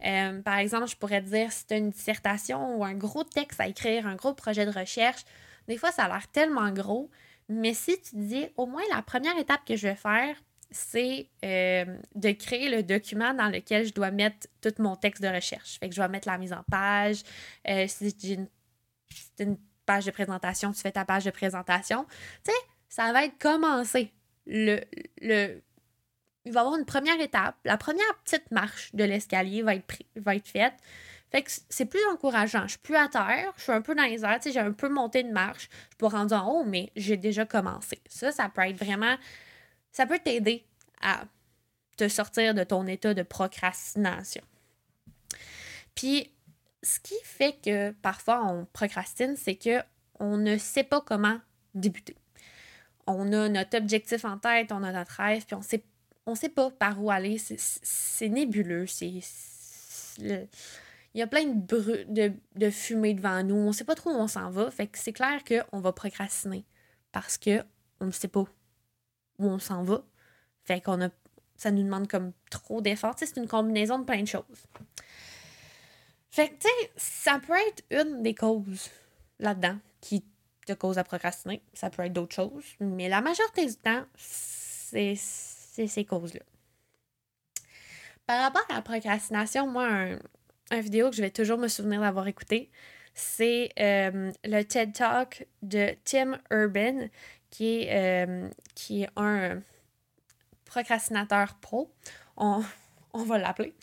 Euh, 0.05 0.41
par 0.41 0.57
exemple, 0.57 0.87
je 0.87 0.95
pourrais 0.95 1.21
te 1.21 1.29
dire 1.29 1.51
si 1.51 1.65
tu 1.65 1.73
as 1.73 1.77
une 1.77 1.91
dissertation 1.91 2.77
ou 2.77 2.83
un 2.83 2.93
gros 2.93 3.23
texte 3.23 3.59
à 3.59 3.67
écrire, 3.67 4.05
un 4.07 4.15
gros 4.15 4.33
projet 4.33 4.65
de 4.65 4.71
recherche, 4.71 5.23
des 5.67 5.77
fois 5.77 5.91
ça 5.91 6.03
a 6.03 6.07
l'air 6.09 6.27
tellement 6.27 6.71
gros, 6.71 7.09
mais 7.47 7.73
si 7.73 7.99
tu 8.01 8.15
dis 8.15 8.47
au 8.57 8.65
moins 8.65 8.81
la 8.93 9.01
première 9.01 9.37
étape 9.37 9.61
que 9.65 9.75
je 9.75 9.87
vais 9.87 9.95
faire, 9.95 10.35
c'est 10.71 11.29
euh, 11.45 11.97
de 12.15 12.31
créer 12.31 12.69
le 12.69 12.83
document 12.83 13.33
dans 13.33 13.47
lequel 13.47 13.85
je 13.85 13.93
dois 13.93 14.11
mettre 14.11 14.47
tout 14.61 14.73
mon 14.79 14.95
texte 14.95 15.21
de 15.21 15.27
recherche. 15.27 15.77
Fait 15.79 15.87
que 15.87 15.95
je 15.95 16.01
vais 16.01 16.07
mettre 16.09 16.27
la 16.27 16.37
mise 16.37 16.51
en 16.51 16.63
page. 16.69 17.23
Euh, 17.67 17.85
si 17.87 18.13
j'ai 18.19 18.33
une, 18.33 18.47
une, 19.39 19.57
page 19.85 20.05
de 20.05 20.11
présentation, 20.11 20.71
tu 20.71 20.81
fais 20.81 20.93
ta 20.93 21.03
page 21.03 21.25
de 21.25 21.29
présentation. 21.29 22.05
Tu 22.43 22.51
sais, 22.51 22.57
ça 22.87 23.11
va 23.11 23.25
être 23.25 23.37
commencé 23.37 24.13
le, 24.45 24.81
le, 25.21 25.61
il 26.45 26.51
va 26.51 26.59
y 26.59 26.63
avoir 26.63 26.77
une 26.77 26.85
première 26.85 27.19
étape. 27.19 27.55
La 27.63 27.77
première 27.77 28.17
petite 28.23 28.51
marche 28.51 28.93
de 28.93 29.03
l'escalier 29.03 29.61
va 29.61 29.75
être, 29.75 30.47
faite. 30.47 30.73
Fait 31.31 31.41
que 31.41 31.51
c'est 31.69 31.85
plus 31.85 32.05
encourageant. 32.11 32.63
Je 32.63 32.71
suis 32.71 32.79
plus 32.79 32.95
à 32.95 33.07
terre, 33.07 33.53
je 33.57 33.63
suis 33.63 33.71
un 33.71 33.81
peu 33.81 33.95
dans 33.95 34.03
les 34.03 34.23
airs, 34.23 34.39
j'ai 34.43 34.59
un 34.59 34.71
peu 34.71 34.89
monté 34.89 35.21
une 35.21 35.31
marche. 35.31 35.63
Je 35.63 35.87
suis 35.87 35.97
pas 35.97 36.09
rendue 36.09 36.33
en 36.33 36.47
haut, 36.47 36.63
mais 36.63 36.91
j'ai 36.95 37.17
déjà 37.17 37.45
commencé. 37.45 37.99
Ça, 38.07 38.31
ça 38.31 38.49
peut 38.49 38.61
être 38.61 38.77
vraiment. 38.77 39.15
Ça 39.91 40.05
peut 40.05 40.19
t'aider 40.19 40.65
à 41.01 41.23
te 41.97 42.07
sortir 42.07 42.53
de 42.53 42.63
ton 42.63 42.85
état 42.87 43.13
de 43.13 43.23
procrastination. 43.23 44.43
Puis, 45.95 46.31
ce 46.81 46.99
qui 46.99 47.15
fait 47.23 47.55
que 47.63 47.91
parfois 47.91 48.43
on 48.45 48.65
procrastine, 48.65 49.35
c'est 49.37 49.55
que 49.55 49.79
on 50.19 50.37
ne 50.37 50.57
sait 50.57 50.83
pas 50.83 51.01
comment 51.01 51.39
débuter 51.73 52.15
on 53.07 53.31
a 53.33 53.49
notre 53.49 53.77
objectif 53.77 54.25
en 54.25 54.37
tête, 54.37 54.71
on 54.71 54.83
a 54.83 54.91
notre 54.91 55.11
rêve, 55.11 55.45
puis 55.45 55.55
on 55.55 55.61
sait, 55.61 55.83
on 56.25 56.35
sait 56.35 56.49
pas 56.49 56.71
par 56.71 57.01
où 57.03 57.11
aller. 57.11 57.37
C'est 57.37 58.29
nébuleux. 58.29 58.87
C'est. 58.87 59.19
Il 60.19 61.19
y 61.19 61.21
a 61.21 61.27
plein 61.27 61.45
de, 61.45 62.05
de, 62.07 62.33
de, 62.55 62.69
fumée 62.69 63.13
devant 63.13 63.43
nous. 63.43 63.55
On 63.55 63.71
sait 63.71 63.83
pas 63.83 63.95
trop 63.95 64.11
où 64.11 64.15
on 64.15 64.27
s'en 64.27 64.49
va. 64.49 64.71
Fait 64.71 64.87
que 64.87 64.97
c'est 64.97 65.13
clair 65.13 65.43
qu'on 65.43 65.79
va 65.79 65.91
procrastiner 65.91 66.65
parce 67.11 67.37
que 67.37 67.63
on 67.99 68.07
ne 68.07 68.11
sait 68.11 68.27
pas 68.27 68.45
où 69.39 69.45
on 69.45 69.59
s'en 69.59 69.83
va. 69.83 70.03
Fait 70.63 70.81
qu'on 70.81 71.01
a. 71.01 71.09
Ça 71.55 71.71
nous 71.71 71.83
demande 71.83 72.07
comme 72.07 72.33
trop 72.49 72.81
d'efforts. 72.81 73.13
C'est 73.17 73.37
une 73.37 73.47
combinaison 73.47 73.99
de 73.99 74.05
plein 74.05 74.21
de 74.21 74.27
choses. 74.27 74.65
Fait 76.31 76.49
que, 76.49 76.67
ça 76.97 77.39
peut 77.45 77.53
être 77.67 77.83
une 77.91 78.23
des 78.23 78.33
causes 78.33 78.89
là-dedans 79.39 79.77
qui 80.01 80.25
de 80.67 80.73
cause 80.73 80.97
à 80.97 81.03
procrastiner. 81.03 81.61
Ça 81.73 81.89
peut 81.89 82.03
être 82.03 82.13
d'autres 82.13 82.35
choses, 82.35 82.63
mais 82.79 83.09
la 83.09 83.21
majorité 83.21 83.65
du 83.65 83.75
temps, 83.75 84.05
c'est 84.15 85.15
ces 85.15 86.05
causes-là. 86.05 86.41
Par 88.25 88.41
rapport 88.41 88.65
à 88.69 88.75
la 88.75 88.81
procrastination, 88.81 89.67
moi, 89.67 89.87
un, 90.71 90.79
vidéo 90.79 91.09
que 91.09 91.15
je 91.15 91.21
vais 91.21 91.29
toujours 91.29 91.57
me 91.57 91.67
souvenir 91.67 92.01
d'avoir 92.01 92.27
écouté, 92.27 92.69
c'est 93.13 93.69
euh, 93.79 94.31
le 94.43 94.63
TED 94.63 94.93
Talk 94.93 95.45
de 95.61 95.95
Tim 96.05 96.39
Urban, 96.49 97.09
qui 97.49 97.81
est, 97.81 98.25
euh, 98.25 98.49
qui 98.75 99.03
est 99.03 99.09
un 99.15 99.61
procrastinateur 100.65 101.55
pro. 101.55 101.91
On, 102.37 102.63
va 103.13 103.37
l'appeler. 103.37 103.73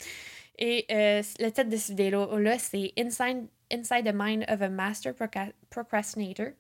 Et 0.59 0.87
euh, 0.91 1.23
le 1.39 1.51
titre 1.51 1.69
de 1.69 1.77
cette 1.77 1.97
vidéo-là, 1.97 2.59
c'est 2.59 2.93
Inside 2.99 3.47
Inside 3.71 4.05
the 4.05 4.15
Mind 4.15 4.45
of 4.49 4.63
a 4.63 4.69
Master 4.69 5.15
Procrastinator. 5.71 6.53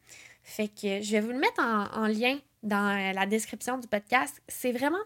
Fait 0.43 0.69
que 0.69 1.02
je 1.02 1.12
vais 1.12 1.21
vous 1.21 1.33
le 1.33 1.38
mettre 1.38 1.61
en, 1.62 2.07
lien 2.07 2.38
dans 2.62 3.14
la 3.14 3.26
description 3.26 3.79
du 3.79 3.88
podcast. 3.88 4.43
C'est 4.49 4.73
vraiment 4.73 4.99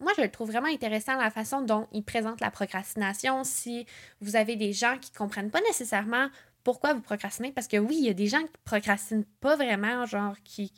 moi, 0.00 0.12
je 0.16 0.22
le 0.22 0.30
trouve 0.30 0.50
vraiment 0.50 0.68
intéressant 0.68 1.16
la 1.16 1.30
façon 1.30 1.62
dont 1.62 1.86
il 1.92 2.04
présente 2.04 2.40
la 2.40 2.50
procrastination. 2.50 3.44
Si 3.44 3.86
vous 4.20 4.36
avez 4.36 4.56
des 4.56 4.72
gens 4.72 4.98
qui 4.98 5.10
ne 5.12 5.16
comprennent 5.16 5.50
pas 5.50 5.62
nécessairement 5.62 6.28
pourquoi 6.62 6.94
vous 6.94 7.00
procrastinez, 7.00 7.52
parce 7.52 7.68
que 7.68 7.76
oui, 7.76 7.96
il 7.98 8.04
y 8.04 8.10
a 8.10 8.14
des 8.14 8.26
gens 8.26 8.42
qui 8.42 8.52
procrastinent 8.64 9.24
pas 9.40 9.56
vraiment, 9.56 10.04
genre 10.04 10.34
qui, 10.44 10.72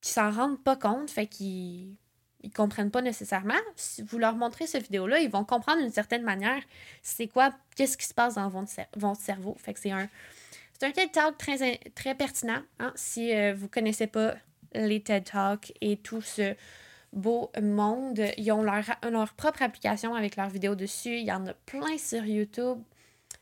qui 0.00 0.10
s'en 0.10 0.30
rendent 0.30 0.62
pas 0.62 0.76
compte, 0.76 1.10
fait 1.10 1.26
qu'ils 1.26 1.96
ils 2.42 2.50
comprennent 2.50 2.90
pas 2.90 3.02
nécessairement. 3.02 3.54
Si 3.76 4.02
vous 4.02 4.18
leur 4.18 4.34
montrez 4.36 4.66
cette 4.66 4.84
vidéo-là, 4.84 5.20
ils 5.20 5.30
vont 5.30 5.44
comprendre 5.44 5.82
d'une 5.82 5.92
certaine 5.92 6.22
manière 6.22 6.62
c'est 7.02 7.26
quoi, 7.26 7.52
qu'est-ce 7.76 7.96
qui 7.96 8.06
se 8.06 8.14
passe 8.14 8.34
dans 8.34 8.48
votre, 8.48 9.20
cerveau. 9.20 9.56
Fait 9.58 9.74
que 9.74 9.80
c'est 9.80 9.90
un, 9.90 10.08
c'est 10.78 10.86
un 10.86 10.90
TED 10.92 11.12
Talk 11.12 11.36
très, 11.36 11.78
très 11.94 12.14
pertinent. 12.14 12.62
Hein, 12.78 12.92
si 12.94 13.34
euh, 13.34 13.54
vous 13.54 13.68
connaissez 13.68 14.06
pas 14.06 14.34
les 14.74 15.02
TED 15.02 15.24
Talks 15.24 15.72
et 15.80 15.96
tout 15.96 16.20
ce 16.20 16.54
beau 17.12 17.50
monde, 17.60 18.20
ils 18.36 18.52
ont 18.52 18.62
leur, 18.62 18.84
leur 19.10 19.32
propre 19.34 19.62
application 19.62 20.14
avec 20.14 20.36
leurs 20.36 20.50
vidéos 20.50 20.74
dessus. 20.74 21.16
Il 21.16 21.26
y 21.26 21.32
en 21.32 21.46
a 21.46 21.54
plein 21.54 21.98
sur 21.98 22.24
YouTube. 22.24 22.78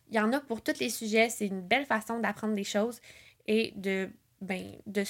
Il 0.09 0.17
y 0.17 0.21
en 0.21 0.33
a 0.33 0.41
pour 0.41 0.63
tous 0.63 0.79
les 0.81 0.89
sujets. 0.89 1.29
C'est 1.29 1.47
une 1.47 1.63
belle 1.63 1.85
façon 1.85 2.21
d'apprendre 2.21 2.55
des 2.55 2.65
choses 2.65 3.01
et 3.47 3.73
de, 3.77 4.09
ben, 4.41 4.77
de 4.87 5.03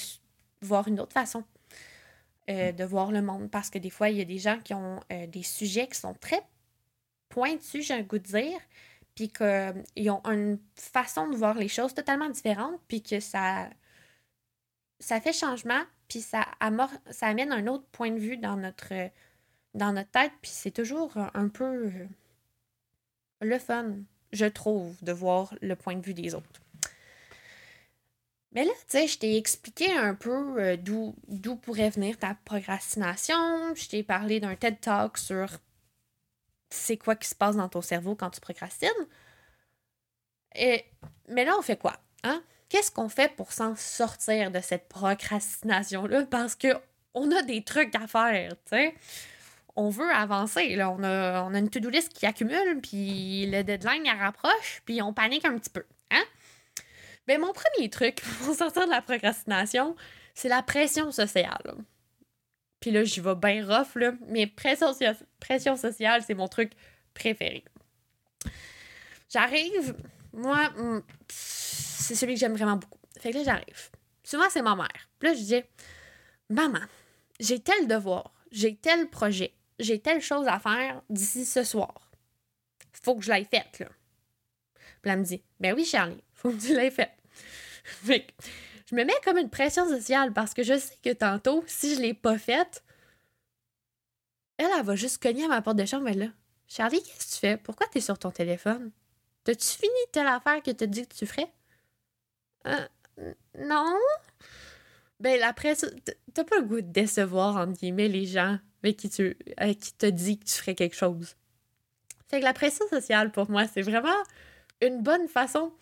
voir 0.61 0.87
une 0.87 0.99
autre 0.99 1.13
façon 1.13 1.43
euh, 2.49 2.71
de 2.71 2.83
voir 2.83 3.11
le 3.11 3.21
monde 3.21 3.49
parce 3.51 3.69
que 3.69 3.77
des 3.77 3.89
fois, 3.89 4.09
il 4.09 4.17
y 4.17 4.21
a 4.21 4.25
des 4.25 4.37
gens 4.37 4.59
qui 4.59 4.73
ont 4.73 4.99
euh, 5.11 5.27
des 5.27 5.43
sujets 5.43 5.87
qui 5.87 5.99
sont 5.99 6.13
très 6.13 6.41
pointus, 7.29 7.85
j'ai 7.85 7.93
un 7.93 8.03
goût 8.03 8.19
de 8.19 8.23
dire, 8.23 8.59
puis 9.15 9.29
qu'ils 9.29 10.09
ont 10.11 10.21
une 10.25 10.59
façon 10.75 11.29
de 11.29 11.35
voir 11.35 11.55
les 11.55 11.67
choses 11.67 11.93
totalement 11.93 12.29
différente, 12.29 12.79
puis 12.87 13.01
que 13.01 13.19
ça, 13.19 13.69
ça 14.99 15.19
fait 15.19 15.33
changement, 15.33 15.81
puis 16.07 16.21
ça, 16.21 16.45
ça 17.09 17.27
amène 17.27 17.51
un 17.51 17.67
autre 17.67 17.85
point 17.91 18.11
de 18.11 18.19
vue 18.19 18.37
dans 18.37 18.55
notre, 18.55 18.93
dans 19.73 19.91
notre 19.91 20.11
tête, 20.11 20.31
puis 20.41 20.51
c'est 20.51 20.71
toujours 20.71 21.17
un 21.33 21.49
peu 21.49 21.91
le 23.41 23.59
fun, 23.59 23.95
je 24.31 24.45
trouve, 24.45 24.95
de 25.03 25.11
voir 25.11 25.53
le 25.61 25.75
point 25.75 25.95
de 25.95 26.05
vue 26.05 26.13
des 26.13 26.33
autres. 26.33 26.61
Mais 28.57 28.65
là, 28.65 28.71
tu 28.89 28.97
sais, 28.97 29.07
je 29.07 29.19
t'ai 29.19 29.37
expliqué 29.37 29.93
un 29.95 30.15
peu 30.15 30.59
euh, 30.59 30.77
d'où, 30.77 31.13
pourrait 31.57 31.91
venir 31.91 32.17
ta 32.17 32.35
procrastination. 32.43 33.75
Je 33.75 33.87
t'ai 33.87 34.01
parlé 34.01 34.39
d'un 34.39 34.55
TED 34.55 34.81
Talk 34.81 35.19
sur 35.19 35.47
c'est 36.71 36.97
quoi 36.97 37.15
qui 37.15 37.29
se 37.29 37.35
passe 37.35 37.55
dans 37.55 37.69
ton 37.69 37.81
cerveau 37.81 38.15
quand 38.15 38.31
tu 38.31 38.41
procrastines. 38.41 38.89
Et, 40.55 40.85
mais 41.27 41.45
là, 41.45 41.55
on 41.55 41.61
fait 41.61 41.77
quoi? 41.77 41.97
Hein? 42.23 42.41
Qu'est-ce 42.67 42.89
qu'on 42.89 43.09
fait 43.09 43.35
pour 43.35 43.53
s'en 43.53 43.75
sortir 43.75 44.49
de 44.49 44.59
cette 44.59 44.87
procrastination-là? 44.87 46.25
Parce 46.25 46.55
que 46.55 46.69
on 47.13 47.31
a 47.31 47.43
des 47.43 47.63
trucs 47.63 47.93
à 47.93 48.07
faire, 48.07 48.53
tu 48.65 48.75
sais. 48.75 48.95
On 49.75 49.89
veut 49.89 50.11
avancer, 50.11 50.75
là. 50.75 50.89
On 50.89 51.03
a, 51.03 51.43
on 51.43 51.53
a 51.53 51.59
une 51.59 51.69
to-do 51.69 51.91
list 51.91 52.11
qui 52.11 52.25
accumule, 52.25 52.81
puis 52.81 53.45
le 53.51 53.61
deadline, 53.61 54.01
il 54.03 54.19
rapproche, 54.19 54.81
puis 54.83 54.99
on 55.03 55.13
panique 55.13 55.45
un 55.45 55.59
petit 55.59 55.69
peu, 55.69 55.85
hein? 56.09 56.23
Mais 57.27 57.37
mon 57.37 57.53
premier 57.53 57.89
truc 57.89 58.21
pour 58.43 58.55
sortir 58.55 58.85
de 58.85 58.91
la 58.91 59.01
procrastination, 59.01 59.95
c'est 60.33 60.49
la 60.49 60.61
pression 60.61 61.11
sociale. 61.11 61.75
Puis 62.79 62.91
là, 62.91 63.03
j'y 63.03 63.19
vais 63.19 63.35
bien 63.35 63.65
rough. 63.65 63.97
Mais 64.27 64.47
pression, 64.47 64.93
pression 65.39 65.75
sociale, 65.75 66.23
c'est 66.25 66.35
mon 66.35 66.47
truc 66.47 66.71
préféré. 67.13 67.63
J'arrive, 69.29 69.95
moi, 70.31 70.69
hmm, 70.77 71.01
c'est 71.27 72.15
celui 72.15 72.35
que 72.35 72.39
j'aime 72.39 72.55
vraiment 72.55 72.77
beaucoup. 72.77 72.99
Fait 73.19 73.31
que 73.31 73.37
là, 73.37 73.43
j'arrive. 73.43 73.89
Souvent, 74.23 74.49
c'est 74.49 74.61
ma 74.61 74.75
mère. 74.75 75.09
Puis 75.19 75.29
là, 75.29 75.33
je 75.33 75.41
dis 75.41 75.63
Maman, 76.49 76.79
j'ai 77.39 77.59
tel 77.59 77.87
devoir, 77.87 78.33
j'ai 78.51 78.75
tel 78.75 79.09
projet, 79.09 79.53
j'ai 79.79 79.99
telle 79.99 80.21
chose 80.21 80.47
à 80.47 80.59
faire 80.59 81.01
d'ici 81.09 81.45
ce 81.45 81.63
soir. 81.63 82.11
Faut 82.93 83.15
que 83.15 83.23
je 83.23 83.29
l'aille 83.29 83.45
faite, 83.45 83.79
là. 83.79 83.87
Puis 85.01 85.11
elle 85.11 85.19
me 85.19 85.23
dit 85.23 85.41
Ben 85.59 85.73
oui, 85.75 85.85
Charlie, 85.85 86.23
faut 86.33 86.51
que 86.51 86.57
tu 86.57 86.73
l'aies 86.73 86.91
faite. 86.91 87.16
Fait 87.83 88.27
je 88.89 88.95
me 88.95 89.03
mets 89.03 89.13
comme 89.23 89.37
une 89.37 89.49
pression 89.49 89.87
sociale 89.87 90.31
parce 90.33 90.53
que 90.53 90.63
je 90.63 90.77
sais 90.77 90.97
que 91.03 91.13
tantôt, 91.13 91.63
si 91.67 91.95
je 91.95 92.01
l'ai 92.01 92.13
pas 92.13 92.37
faite, 92.37 92.83
elle, 94.57 94.83
va 94.83 94.95
juste 94.95 95.21
cogner 95.21 95.45
à 95.45 95.49
ma 95.49 95.61
porte 95.61 95.77
de 95.77 95.85
chambre, 95.85 96.09
là. 96.09 96.27
Charlie, 96.67 97.01
qu'est-ce 97.01 97.27
que 97.27 97.33
tu 97.33 97.39
fais? 97.39 97.57
Pourquoi 97.57 97.87
tu 97.87 97.97
es 97.97 98.01
sur 98.01 98.17
ton 98.17 98.31
téléphone? 98.31 98.91
T'as-tu 99.43 99.67
fini 99.67 99.93
telle 100.11 100.27
affaire 100.27 100.61
que 100.63 100.71
t'as 100.71 100.85
dit 100.85 101.05
que 101.05 101.15
tu 101.15 101.25
ferais? 101.25 101.51
Euh, 102.65 103.33
non. 103.59 103.95
Ben, 105.19 105.41
après, 105.43 105.75
t'as 106.33 106.43
pas 106.43 106.57
le 106.57 106.65
goût 106.65 106.81
de 106.81 106.91
décevoir, 106.91 107.57
entre 107.57 107.79
guillemets, 107.79 108.07
les 108.07 108.25
gens 108.25 108.57
avec 108.83 108.97
qui 108.97 109.09
tu 109.09 109.37
t'as 109.97 110.11
dit 110.11 110.39
que 110.39 110.45
tu 110.45 110.53
ferais 110.53 110.75
quelque 110.75 110.95
chose. 110.95 111.35
Fait 112.27 112.39
que 112.39 112.45
la 112.45 112.53
pression 112.53 112.87
sociale, 112.89 113.31
pour 113.31 113.49
moi, 113.49 113.65
c'est 113.67 113.81
vraiment 113.81 114.23
une 114.81 115.01
bonne 115.01 115.27
façon 115.27 115.73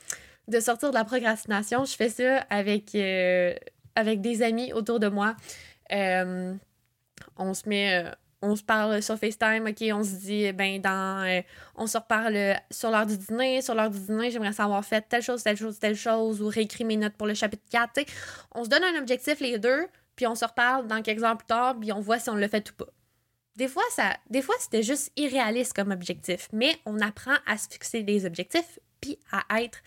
de 0.48 0.60
sortir 0.60 0.90
de 0.90 0.96
la 0.96 1.06
procrastination. 1.06 1.86
Je 1.86 1.96
fais 1.96 2.10
ça 2.10 2.38
avec, 2.50 2.96
euh, 2.96 3.54
avec 3.96 4.22
des 4.22 4.42
amis 4.42 4.74
autour 4.74 5.00
de 5.00 5.08
moi. 5.08 5.36
Euh, 5.92 6.54
on 7.38 7.54
se 7.54 7.68
met 7.68 8.06
on 8.46 8.56
se 8.56 8.64
parle 8.64 9.02
sur 9.02 9.18
FaceTime, 9.18 9.66
OK, 9.68 9.84
on 9.94 10.04
se 10.04 10.16
dit, 10.16 10.52
ben, 10.54 10.80
dans. 10.80 11.26
Euh, 11.26 11.42
on 11.76 11.88
se 11.88 11.98
reparle 11.98 12.56
sur 12.70 12.92
l'heure 12.92 13.06
du 13.06 13.18
dîner. 13.18 13.62
Sur 13.62 13.76
l'heure 13.76 13.90
du 13.90 14.00
dîner, 14.00 14.32
j'aimerais 14.32 14.54
savoir 14.54 14.84
fait 14.86 15.02
telle 15.08 15.22
chose, 15.22 15.44
telle 15.44 15.58
chose, 15.58 15.80
telle 15.80 15.96
chose, 15.96 16.42
ou 16.42 16.48
réécrire 16.48 16.86
mes 16.86 16.98
notes 16.98 17.14
pour 17.14 17.28
le 17.28 17.34
chapitre 17.34 17.64
4. 17.72 18.02
on 18.54 18.64
se 18.64 18.70
donne 18.70 18.84
un 18.84 19.00
objectif, 19.00 19.40
les 19.40 19.58
deux, 19.58 19.88
puis 20.16 20.28
on 20.28 20.36
se 20.36 20.46
reparle 20.46 20.88
dans 20.88 21.02
quelques 21.02 21.24
heures 21.24 21.38
plus 21.38 21.48
tard, 21.48 21.76
puis 21.80 21.92
on 21.92 22.00
voit 22.00 22.20
si 22.20 22.30
on 22.30 22.36
le 22.36 22.48
fait 22.48 22.70
ou 22.70 22.74
pas. 22.74 22.92
Des 23.56 23.68
fois, 23.68 23.84
ça, 23.92 24.18
des 24.30 24.42
fois 24.42 24.56
c'était 24.60 24.84
juste 24.84 25.12
irréaliste 25.16 25.74
comme 25.74 25.92
objectif, 25.92 26.50
mais 26.52 26.76
on 26.86 27.00
apprend 27.00 27.36
à 27.48 27.58
se 27.58 27.70
fixer 27.70 28.04
des 28.04 28.26
objectifs, 28.26 28.80
puis 29.00 29.18
à 29.32 29.62
être 29.62 29.80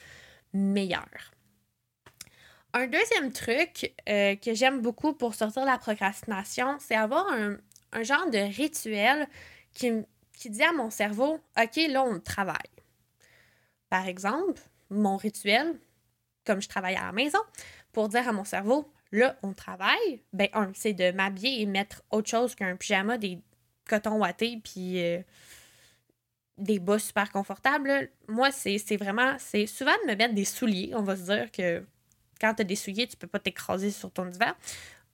Un 2.75 2.87
deuxième 2.87 3.33
truc 3.33 3.95
euh, 4.09 4.37
que 4.37 4.55
j'aime 4.55 4.81
beaucoup 4.81 5.15
pour 5.15 5.35
sortir 5.35 5.63
de 5.63 5.67
la 5.67 5.79
procrastination, 5.79 6.77
c'est 6.81 6.95
avoir 6.95 7.27
un, 7.33 8.03
genre 8.03 8.29
de 8.31 8.39
rituel 8.39 9.27
qui, 9.73 9.91
qui 10.35 10.51
dit 10.51 10.63
à 10.63 10.73
mon 10.73 10.91
cerveau, 10.91 11.41
OK, 11.59 11.77
là, 11.89 12.05
on 12.05 12.21
travaille. 12.21 12.57
Par 13.89 14.07
exemple, 14.07 14.61
mon 14.91 15.17
rituel, 15.17 15.79
comme 16.45 16.61
je 16.61 16.69
travaille 16.69 16.97
à 16.97 17.07
la 17.07 17.13
maison, 17.13 17.39
pour 17.93 18.09
dire 18.09 18.29
à 18.29 18.33
mon 18.33 18.45
cerveau, 18.45 18.93
là, 19.13 19.37
on 19.43 19.55
travaille, 19.55 20.23
ben, 20.33 20.49
un, 20.53 20.71
c'est 20.75 20.93
de 20.93 21.11
m'habiller 21.13 21.63
et 21.63 21.67
mettre 21.67 22.03
autre 22.11 22.29
chose 22.29 22.55
qu'un 22.55 22.77
pyjama, 22.77 23.17
des 23.17 23.39
cotons 23.89 24.19
ouatés, 24.19 24.61
puis 24.63 25.03
euh, 25.03 25.23
des 26.59 26.79
bas 26.79 26.99
super 26.99 27.31
confortables. 27.31 28.11
Moi, 28.27 28.51
c'est 28.51 28.97
vraiment, 28.97 29.37
c'est 29.39 29.67
souvent 29.67 29.95
de 30.05 30.11
me 30.11 30.17
mettre 30.17 30.35
des 30.35 30.45
souliers. 30.45 30.93
On 30.95 31.03
va 31.03 31.17
se 31.17 31.23
dire 31.23 31.51
que 31.51 31.85
quand 32.41 32.55
tu 32.55 32.65
des 32.65 32.77
souliers, 32.77 33.07
tu 33.07 33.17
peux 33.17 33.27
pas 33.27 33.39
t'écraser 33.39 33.91
sur 33.91 34.11
ton 34.11 34.27
divan, 34.27 34.53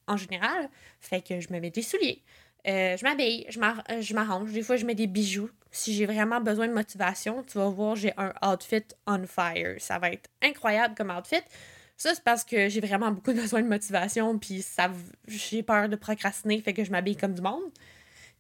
en 0.07 0.17
général. 0.17 0.69
Fait 1.01 1.23
que 1.23 1.41
je 1.41 1.53
me 1.53 1.61
mets 1.61 1.71
des 1.71 1.83
souliers. 1.83 2.23
Euh, 2.67 2.97
je 2.97 3.05
m'habille, 3.05 3.47
euh, 3.47 4.01
je 4.01 4.15
m'arrange. 4.15 4.53
Des 4.53 4.63
fois, 4.63 4.77
je 4.77 4.87
mets 4.87 4.95
des 4.95 5.07
bijoux. 5.07 5.51
Si 5.71 5.93
j'ai 5.93 6.07
vraiment 6.07 6.41
besoin 6.41 6.67
de 6.67 6.73
motivation, 6.73 7.43
tu 7.43 7.59
vas 7.59 7.69
voir, 7.69 7.97
j'ai 7.97 8.13
un 8.17 8.33
outfit 8.43 8.85
on 9.07 9.27
fire. 9.27 9.77
Ça 9.79 9.99
va 9.99 10.11
être 10.11 10.31
incroyable 10.43 10.95
comme 10.95 11.11
outfit. 11.11 11.43
Ça, 11.97 12.15
c'est 12.15 12.25
parce 12.25 12.45
que 12.45 12.69
j'ai 12.69 12.81
vraiment 12.81 13.11
beaucoup 13.11 13.33
besoin 13.33 13.63
de 13.63 13.69
motivation, 13.69 14.39
puis 14.39 14.63
ça, 14.63 14.91
j'ai 15.29 15.63
peur 15.63 15.89
de 15.89 15.97
procrastiner, 15.97 16.61
fait 16.61 16.73
que 16.73 16.85
je 16.85 16.91
m'habille 16.91 17.17
comme 17.17 17.35
du 17.35 17.43
monde. 17.43 17.63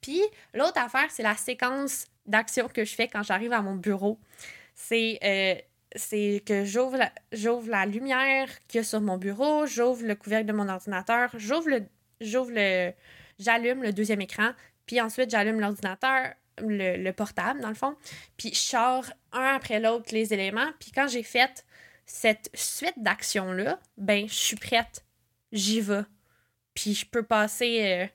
Puis 0.00 0.20
l'autre 0.52 0.78
affaire, 0.78 1.06
c'est 1.10 1.22
la 1.22 1.36
séquence 1.36 2.06
d'actions 2.26 2.68
que 2.68 2.84
je 2.84 2.94
fais 2.94 3.08
quand 3.08 3.22
j'arrive 3.22 3.52
à 3.52 3.62
mon 3.62 3.74
bureau. 3.74 4.18
C'est 4.74 5.18
euh, 5.22 5.54
que 6.44 6.64
j'ouvre 6.64 6.98
la, 7.68 7.86
lumière 7.86 8.48
qu'il 8.66 8.78
y 8.78 8.80
a 8.80 8.84
sur 8.84 9.00
mon 9.00 9.16
bureau, 9.16 9.66
j'ouvre 9.66 10.04
le 10.04 10.14
couvercle 10.14 10.46
de 10.46 10.52
mon 10.52 10.68
ordinateur, 10.68 11.30
j'ouvre 11.36 11.68
le, 11.68 11.84
le, 12.20 12.92
j'allume 13.38 13.82
le 13.82 13.92
deuxième 13.92 14.20
écran, 14.20 14.50
puis 14.86 15.00
ensuite 15.00 15.30
j'allume 15.30 15.60
l'ordinateur, 15.60 16.32
le, 16.58 17.10
portable 17.12 17.60
dans 17.60 17.68
le 17.68 17.74
fond, 17.74 17.96
puis 18.36 18.50
je 18.50 18.58
sors 18.58 19.04
un 19.32 19.54
après 19.54 19.80
l'autre 19.80 20.12
les 20.12 20.32
éléments, 20.32 20.70
puis 20.80 20.90
quand 20.92 21.08
j'ai 21.08 21.22
fait 21.22 21.64
cette 22.06 22.50
suite 22.54 22.94
d'actions-là, 22.96 23.78
ben 23.96 24.28
je 24.28 24.34
suis 24.34 24.56
prête, 24.56 25.04
j'y 25.52 25.80
vais, 25.80 26.02
puis 26.74 26.94
je 26.94 27.06
peux 27.06 27.22
passer, 27.22 27.80
euh, 27.82 28.06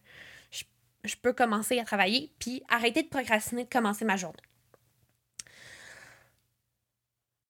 je, 1.03 1.15
peux 1.15 1.33
commencer 1.33 1.79
à 1.79 1.85
travailler, 1.85 2.31
puis 2.39 2.63
arrêter 2.69 3.03
de 3.03 3.09
procrastiner 3.09 3.65
de 3.65 3.69
commencer 3.69 4.05
ma 4.05 4.17
journée. 4.17 4.37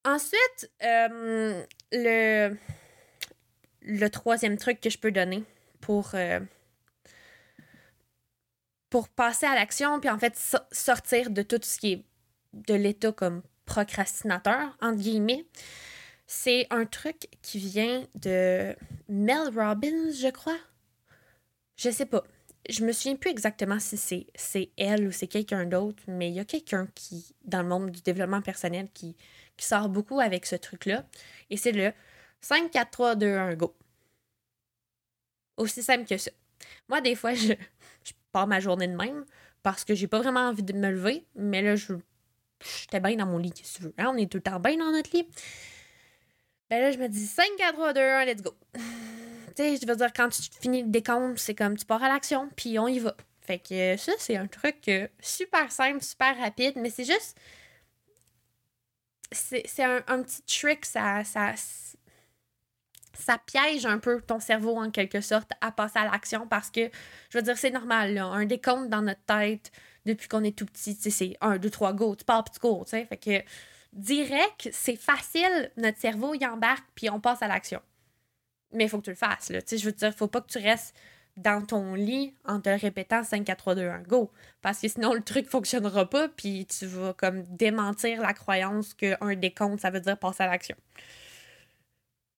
Ensuite, 0.06 0.72
euh, 0.84 1.64
le, 1.92 2.58
troisième 4.10 4.58
truc 4.58 4.82
que 4.82 4.90
je 4.90 4.98
peux 4.98 5.12
donner 5.12 5.44
pour 5.82 6.12
euh, 6.16 6.40
pour 8.90 9.10
passer 9.10 9.46
à 9.46 9.56
l'action, 9.56 10.00
puis 10.00 10.10
en 10.10 10.18
fait 10.18 10.36
sortir 10.72 11.30
de 11.30 11.42
tout 11.42 11.60
ce 11.62 11.78
qui 11.78 11.94
est 11.94 12.06
de 12.54 12.74
l'état 12.74 13.12
comme 13.12 13.44
procrastinateur, 13.66 14.78
entre 14.82 14.98
guillemets. 14.98 15.46
C'est 16.26 16.68
un 16.70 16.86
truc 16.86 17.28
qui 17.42 17.60
vient 17.60 18.06
de 18.16 18.76
Mel 19.08 19.50
Robbins, 19.56 20.12
je 20.12 20.30
crois. 20.30 20.58
Je 21.76 21.90
sais 21.90 22.06
pas. 22.06 22.24
Je 22.68 22.84
me 22.84 22.92
souviens 22.92 23.16
plus 23.16 23.30
exactement 23.30 23.80
si 23.80 23.98
c'est, 23.98 24.70
elle 24.78 25.08
ou 25.08 25.12
c'est 25.12 25.28
quelqu'un 25.28 25.66
d'autre, 25.66 26.02
mais 26.08 26.30
il 26.30 26.36
y 26.36 26.40
a 26.40 26.46
quelqu'un 26.46 26.88
qui, 26.96 27.36
dans 27.46 27.62
le 27.62 27.68
monde 27.68 27.92
du 27.92 28.02
développement 28.02 28.42
personnel, 28.42 28.90
qui, 28.94 29.16
sort 29.58 29.90
beaucoup 29.90 30.22
avec 30.22 30.46
ce 30.46 30.56
truc-là. 30.56 31.06
Et 31.50 31.58
c'est 31.58 31.74
le 31.74 31.92
5, 32.40 32.72
4, 32.72 32.92
3, 32.92 33.16
2, 33.16 33.38
1, 33.38 33.56
go. 33.56 33.76
Aussi 35.58 35.84
simple 35.84 36.06
que 36.06 36.18
ça. 36.18 36.32
Moi, 36.88 37.02
des 37.02 37.16
fois, 37.16 37.34
je, 37.34 37.54
pas 38.32 38.46
ma 38.46 38.60
journée 38.60 38.88
de 38.88 38.96
même 38.96 39.26
parce 39.64 39.84
que 39.84 39.96
j'ai 39.96 40.08
pas 40.08 40.20
vraiment 40.20 40.48
envie 40.48 40.64
de 40.64 40.74
me 40.74 40.90
lever, 40.90 41.26
mais 41.36 41.62
là, 41.62 41.76
je 41.76 41.94
j'étais 42.82 43.00
bien 43.00 43.16
dans 43.16 43.26
mon 43.26 43.38
lit, 43.38 43.54
si 43.56 43.76
tu 43.78 43.84
veux. 43.84 43.94
Hein? 43.98 44.12
On 44.14 44.18
est 44.18 44.32
tout 44.32 44.38
le 44.38 44.44
temps 44.44 44.60
bien 44.60 44.78
dans 44.78 44.92
notre 44.92 45.16
lit. 45.16 45.28
Ben 46.70 46.82
là, 46.82 46.92
je 46.92 46.98
me 46.98 47.08
dis 47.08 47.26
5, 47.26 47.46
4, 47.58 47.74
3, 47.74 47.94
2, 47.94 48.02
1, 48.02 48.26
let's 48.26 48.42
go. 48.42 48.54
Tu 49.56 49.64
sais, 49.64 49.78
je 49.82 49.88
veux 49.88 49.96
dire, 49.96 50.12
quand 50.14 50.30
tu 50.30 50.42
finis 50.62 50.84
le 50.84 50.90
décompte, 50.90 51.40
c'est 51.40 51.56
comme 51.56 51.78
tu 51.78 51.86
pars 51.86 52.04
à 52.04 52.08
l'action, 52.08 52.50
puis 52.56 52.80
on 52.80 52.88
y 52.88 53.00
va. 53.00 53.16
Fait 53.42 53.60
que 53.60 53.98
ça, 53.98 54.12
c'est 54.20 54.38
un 54.38 54.48
truc 54.48 54.88
euh, 54.88 55.08
super 55.20 55.72
simple, 55.72 56.04
super 56.04 56.38
rapide, 56.38 56.74
mais 56.76 56.90
c'est 56.90 57.06
juste. 57.06 57.38
C'est 59.32 59.84
un, 59.84 60.04
un, 60.08 60.24
petit 60.24 60.42
trick, 60.42 60.86
ça, 60.86 61.24
ça, 61.24 61.54
ça 63.14 63.38
piège 63.38 63.86
un 63.86 64.00
peu 64.00 64.22
ton 64.22 64.40
cerveau 64.40 64.78
en 64.78 64.90
quelque 64.90 65.22
sorte 65.22 65.52
à 65.62 65.72
passer 65.72 66.00
à 66.00 66.06
l'action 66.06 66.48
parce 66.48 66.72
que, 66.72 66.90
je 67.30 67.38
veux 67.38 67.44
dire, 67.44 67.58
c'est 67.58 67.70
normal, 67.70 68.14
là, 68.14 68.26
un 68.26 68.46
décompte 68.46 68.90
dans 68.90 69.02
notre 69.04 69.24
tête 69.26 69.72
depuis 70.06 70.28
qu'on 70.28 70.44
est 70.44 70.58
tout 70.58 70.66
petit, 70.66 70.96
c'est 70.96 71.38
un, 71.42 71.58
deux, 71.58 71.70
trois, 71.70 71.94
go, 71.94 72.16
tu 72.16 72.26
pars 72.26 72.44
puis 72.44 72.54
tu 72.54 72.60
cours, 72.60 72.86
tu 72.86 72.92
sais. 72.92 73.06
Fait 73.06 73.18
que 73.18 73.44
direct, 73.94 74.70
c'est 74.72 74.96
facile, 74.96 75.72
notre 75.78 76.00
cerveau 76.00 76.34
y 76.34 76.46
embarque 76.46 76.88
puis 76.96 77.10
on 77.10 77.20
passe 77.20 77.42
à 77.42 77.48
l'action. 77.48 77.82
Mais 78.74 78.86
il 78.86 78.90
faut 78.90 79.00
que 79.00 79.06
tu 79.06 79.10
le 79.10 79.16
fasses, 79.16 79.50
là. 79.50 79.60
Je 79.70 79.84
veux 79.84 79.92
dire, 79.92 80.14
faut 80.14 80.28
pas 80.28 80.42
que 80.42 80.48
tu 80.52 80.60
restes 80.60 80.96
dans 81.38 81.66
ton 81.66 81.96
lit 81.96 82.36
en 82.46 82.60
te 82.60 82.70
répétant 82.70 83.24
5, 83.24 83.46
4, 83.46 83.58
3, 83.58 83.76
2, 83.76 83.88
1, 83.88 84.00
go. 84.02 84.32
Parce 84.62 84.80
que 84.80 84.88
sinon, 84.88 85.14
le 85.14 85.22
truc 85.22 85.48
fonctionnera 85.48 86.10
pas, 86.10 86.28
puis 86.30 86.66
tu 86.66 86.86
vas 86.86 87.14
comme 87.14 87.44
démentir 87.44 88.22
la 88.22 88.34
croyance 88.34 88.94
qu'un 88.94 89.36
décompte, 89.36 89.82
ça 89.82 89.90
veut 89.90 90.02
dire 90.02 90.18
passer 90.18 90.44
à 90.44 90.48
l'action. 90.48 90.76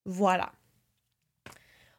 Voilà. 0.05 0.51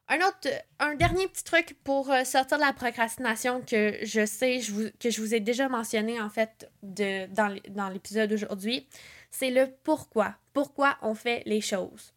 Un 0.09 0.19
autre, 0.19 0.49
un 0.79 0.95
dernier 0.95 1.27
petit 1.29 1.45
truc 1.45 1.77
pour 1.85 2.11
euh, 2.11 2.25
sortir 2.25 2.59
de 2.59 2.63
la 2.63 2.73
procrastination 2.73 3.63
que 3.63 3.97
je 4.03 4.27
sais, 4.27 4.61
je 4.61 4.73
vous, 4.73 4.85
que 5.01 5.11
je 5.11 5.21
vous 5.21 5.35
ai 5.35 5.41
déjà 5.41 5.69
mentionné 5.69 6.21
en 6.21 6.29
fait 6.29 6.71
de, 6.83 7.27
dans 7.71 7.89
l'épisode 7.89 8.29
d'aujourd'hui, 8.29 8.87
c'est 9.31 9.51
le 9.51 9.69
pourquoi. 9.85 10.35
Pourquoi 10.53 10.99
on 11.03 11.15
fait 11.15 11.43
les 11.47 11.61
choses. 11.61 12.13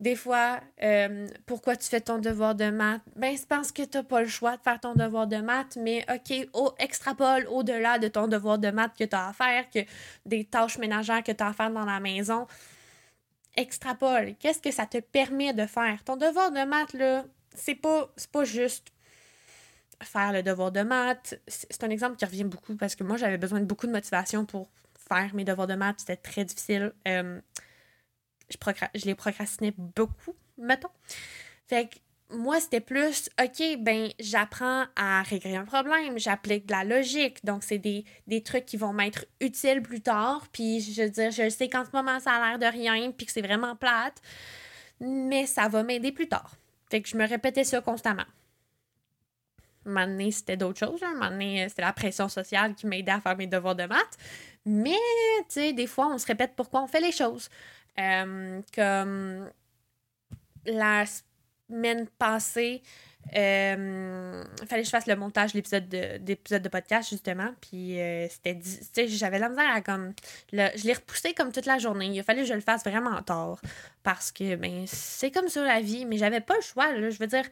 Des 0.00 0.16
fois, 0.16 0.60
euh, 0.82 1.28
pourquoi 1.46 1.76
tu 1.76 1.88
fais 1.88 2.00
ton 2.00 2.18
devoir 2.18 2.54
de 2.56 2.68
maths? 2.70 3.02
Ben, 3.14 3.36
c'est 3.36 3.46
parce 3.48 3.70
que 3.70 3.82
tu 3.82 3.96
n'as 3.96 4.02
pas 4.02 4.22
le 4.22 4.28
choix 4.28 4.56
de 4.56 4.62
faire 4.62 4.80
ton 4.80 4.94
devoir 4.94 5.28
de 5.28 5.36
maths, 5.36 5.78
mais 5.80 6.04
OK, 6.12 6.48
au, 6.52 6.74
extrapole 6.78 7.46
au-delà 7.46 7.98
de 7.98 8.08
ton 8.08 8.26
devoir 8.26 8.58
de 8.58 8.70
maths 8.70 8.96
que 8.98 9.04
tu 9.04 9.14
as 9.14 9.28
à 9.28 9.32
faire, 9.32 9.70
que 9.70 9.78
des 10.26 10.44
tâches 10.44 10.78
ménagères 10.78 11.22
que 11.22 11.30
tu 11.30 11.42
as 11.42 11.48
à 11.48 11.52
faire 11.52 11.70
dans 11.70 11.84
la 11.84 12.00
maison. 12.00 12.46
Extrapole. 13.56 14.34
Qu'est-ce 14.40 14.60
que 14.60 14.72
ça 14.72 14.84
te 14.86 14.98
permet 14.98 15.52
de 15.52 15.64
faire? 15.64 16.02
Ton 16.04 16.16
devoir 16.16 16.50
de 16.50 16.64
maths, 16.64 16.92
là, 16.94 17.24
c'est 17.54 17.76
pas, 17.76 18.12
pas 18.32 18.44
juste 18.44 18.92
faire 20.02 20.32
le 20.32 20.42
devoir 20.42 20.72
de 20.72 20.82
maths. 20.82 21.40
C'est 21.46 21.84
un 21.84 21.90
exemple 21.90 22.16
qui 22.16 22.24
revient 22.24 22.44
beaucoup 22.44 22.74
parce 22.74 22.96
que 22.96 23.04
moi, 23.04 23.16
j'avais 23.16 23.38
besoin 23.38 23.60
de 23.60 23.64
beaucoup 23.64 23.86
de 23.86 23.92
motivation 23.92 24.44
pour 24.44 24.68
faire 25.08 25.32
mes 25.34 25.44
devoirs 25.44 25.68
de 25.68 25.74
maths. 25.74 26.00
C'était 26.00 26.16
très 26.16 26.44
difficile. 26.44 26.92
Euh, 27.06 27.40
je, 28.94 29.04
les 29.04 29.14
procrastinais 29.14 29.74
beaucoup, 29.76 30.34
mettons. 30.58 30.88
Fait 31.66 31.86
que 31.86 31.96
moi, 32.30 32.60
c'était 32.60 32.80
plus, 32.80 33.30
OK, 33.42 33.78
ben, 33.78 34.10
j'apprends 34.18 34.84
à 34.96 35.22
régler 35.22 35.56
un 35.56 35.64
problème, 35.64 36.18
j'applique 36.18 36.66
de 36.66 36.72
la 36.72 36.84
logique. 36.84 37.44
Donc, 37.44 37.62
c'est 37.62 37.78
des, 37.78 38.04
trucs 38.44 38.66
qui 38.66 38.76
vont 38.76 38.92
m'être 38.92 39.26
utiles 39.40 39.82
plus 39.82 40.00
tard. 40.00 40.46
Puis, 40.52 40.80
je 40.80 41.02
veux 41.02 41.10
dire, 41.10 41.30
je 41.30 41.48
sais 41.48 41.68
qu'en 41.68 41.84
ce 41.84 41.90
moment, 41.92 42.18
ça 42.20 42.32
a 42.32 42.48
l'air 42.48 42.58
de 42.58 42.66
rien, 42.66 43.10
puis 43.12 43.26
que 43.26 43.32
c'est 43.32 43.42
vraiment 43.42 43.76
plate, 43.76 44.20
mais 45.00 45.46
ça 45.46 45.68
va 45.68 45.82
m'aider 45.82 46.12
plus 46.12 46.28
tard. 46.28 46.56
Fait 46.90 47.02
que 47.02 47.08
je 47.08 47.16
me 47.16 47.26
répétais 47.26 47.64
ça 47.64 47.80
constamment. 47.80 48.24
Un 49.86 50.30
c'était 50.30 50.56
d'autres 50.56 50.78
choses. 50.78 51.02
Un 51.02 51.14
moment 51.14 51.66
c'était 51.68 51.82
la 51.82 51.92
pression 51.92 52.28
sociale 52.28 52.74
qui 52.74 52.86
m'aidait 52.86 53.12
à 53.12 53.20
faire 53.20 53.36
mes 53.36 53.46
devoirs 53.46 53.74
de 53.74 53.84
maths. 53.84 54.16
Mais, 54.64 54.96
tu 55.40 55.44
sais, 55.50 55.72
des 55.72 55.86
fois, 55.86 56.08
on 56.08 56.18
se 56.18 56.26
répète 56.26 56.52
pourquoi 56.56 56.82
on 56.82 56.86
fait 56.86 57.00
les 57.00 57.12
choses. 57.12 57.50
Euh, 57.98 58.60
comme 58.74 59.50
la 60.66 61.04
semaine 61.06 62.06
passée, 62.18 62.82
il 63.32 63.38
euh, 63.38 64.44
fallait 64.66 64.82
que 64.82 64.86
je 64.86 64.90
fasse 64.90 65.06
le 65.06 65.16
montage 65.16 65.52
de 65.52 65.58
l'épisode 65.58 65.88
de, 65.88 66.58
de 66.58 66.68
podcast, 66.68 67.08
justement. 67.08 67.54
Puis 67.60 68.00
euh, 68.00 68.28
c'était. 68.28 68.58
Tu 68.58 68.70
sais, 68.92 69.08
j'avais 69.08 69.38
la 69.38 69.48
misère 69.48 69.70
à 69.70 69.80
comme. 69.80 70.12
je 70.52 70.84
l'ai 70.84 70.92
repoussé 70.92 71.32
comme 71.32 71.50
toute 71.50 71.66
la 71.66 71.78
journée. 71.78 72.06
Il 72.06 72.20
a 72.20 72.22
fallu 72.22 72.42
que 72.42 72.48
je 72.48 72.54
le 72.54 72.60
fasse 72.60 72.84
vraiment 72.84 73.20
tard. 73.22 73.60
Parce 74.02 74.30
que, 74.30 74.56
ben, 74.56 74.84
c'est 74.86 75.30
comme 75.30 75.48
ça 75.48 75.64
la 75.64 75.80
vie. 75.80 76.04
Mais 76.04 76.18
j'avais 76.18 76.40
pas 76.40 76.56
le 76.56 76.62
choix, 76.62 76.92
là. 76.92 77.10
Je 77.10 77.18
veux 77.18 77.26
dire, 77.26 77.44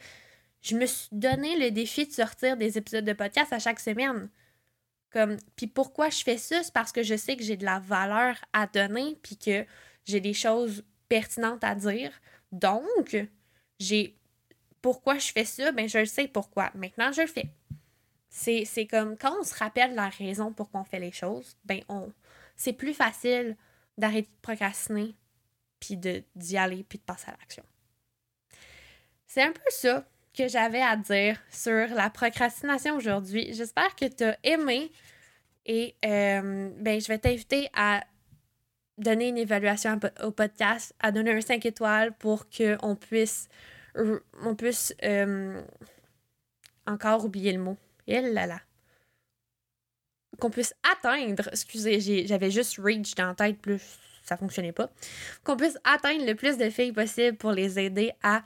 je 0.60 0.76
me 0.76 0.86
suis 0.86 1.08
donné 1.12 1.58
le 1.58 1.70
défi 1.70 2.06
de 2.06 2.12
sortir 2.12 2.56
des 2.56 2.76
épisodes 2.76 3.04
de 3.04 3.12
podcast 3.12 3.52
à 3.52 3.58
chaque 3.58 3.80
semaine. 3.80 4.28
Comme, 5.10 5.36
puis 5.56 5.66
pourquoi 5.66 6.10
je 6.10 6.22
fais 6.22 6.38
ça? 6.38 6.62
C'est 6.62 6.72
parce 6.72 6.92
que 6.92 7.02
je 7.02 7.16
sais 7.16 7.36
que 7.36 7.42
j'ai 7.42 7.56
de 7.56 7.64
la 7.64 7.78
valeur 7.80 8.36
à 8.52 8.66
donner, 8.66 9.18
puis 9.22 9.36
que 9.36 9.66
j'ai 10.04 10.20
des 10.20 10.34
choses 10.34 10.84
pertinentes 11.08 11.64
à 11.64 11.74
dire. 11.74 12.12
Donc, 12.50 13.16
j'ai 13.78 14.16
pourquoi 14.80 15.18
je 15.18 15.32
fais 15.32 15.44
ça, 15.44 15.72
ben 15.72 15.88
je 15.88 15.98
le 15.98 16.06
sais 16.06 16.28
pourquoi. 16.28 16.70
Maintenant, 16.74 17.12
je 17.12 17.22
le 17.22 17.28
fais. 17.28 17.48
C'est 18.28 18.86
comme 18.86 19.16
quand 19.16 19.38
on 19.40 19.44
se 19.44 19.54
rappelle 19.54 19.94
la 19.94 20.08
raison 20.08 20.52
pour 20.52 20.70
qu'on 20.70 20.84
fait 20.84 20.98
les 20.98 21.12
choses, 21.12 21.56
ben 21.64 21.82
on 21.88 22.12
c'est 22.56 22.72
plus 22.72 22.94
facile 22.94 23.56
d'arrêter 23.98 24.28
de 24.28 24.40
procrastiner 24.42 25.14
puis 25.80 25.96
d'y 25.96 26.56
aller 26.56 26.84
puis 26.84 26.98
de 26.98 27.04
passer 27.04 27.28
à 27.28 27.32
l'action. 27.32 27.64
C'est 29.26 29.42
un 29.42 29.52
peu 29.52 29.70
ça 29.70 30.04
que 30.36 30.48
j'avais 30.48 30.80
à 30.82 30.96
dire 30.96 31.38
sur 31.50 31.88
la 31.88 32.08
procrastination 32.10 32.96
aujourd'hui. 32.96 33.52
J'espère 33.52 33.94
que 33.96 34.06
tu 34.06 34.24
as 34.24 34.38
aimé 34.44 34.90
et 35.66 35.94
euh, 36.04 36.70
ben, 36.76 37.00
je 37.00 37.08
vais 37.08 37.18
t'inviter 37.18 37.68
à 37.74 38.04
donner 39.02 39.28
une 39.28 39.38
évaluation 39.38 39.98
au 40.22 40.30
podcast, 40.30 40.94
à 41.00 41.12
donner 41.12 41.32
un 41.32 41.40
5 41.40 41.64
étoiles 41.66 42.12
pour 42.12 42.46
qu'on 42.48 42.96
puisse, 42.96 43.48
on 44.42 44.54
puisse 44.54 44.94
euh, 45.02 45.60
encore 46.86 47.24
oublier 47.24 47.52
le 47.52 47.58
mot. 47.58 47.76
Et 48.06 48.20
là 48.20 48.46
là. 48.46 48.60
Qu'on 50.40 50.50
puisse 50.50 50.74
atteindre, 50.90 51.48
excusez, 51.52 52.26
j'avais 52.26 52.50
juste 52.50 52.78
reach 52.78 53.14
dans 53.14 53.26
la 53.26 53.34
tête, 53.34 53.58
plus 53.58 53.80
ça 54.24 54.36
fonctionnait 54.36 54.72
pas. 54.72 54.90
Qu'on 55.44 55.56
puisse 55.56 55.78
atteindre 55.84 56.24
le 56.24 56.34
plus 56.34 56.56
de 56.56 56.70
filles 56.70 56.92
possible 56.92 57.36
pour 57.36 57.52
les 57.52 57.78
aider 57.78 58.12
à 58.22 58.42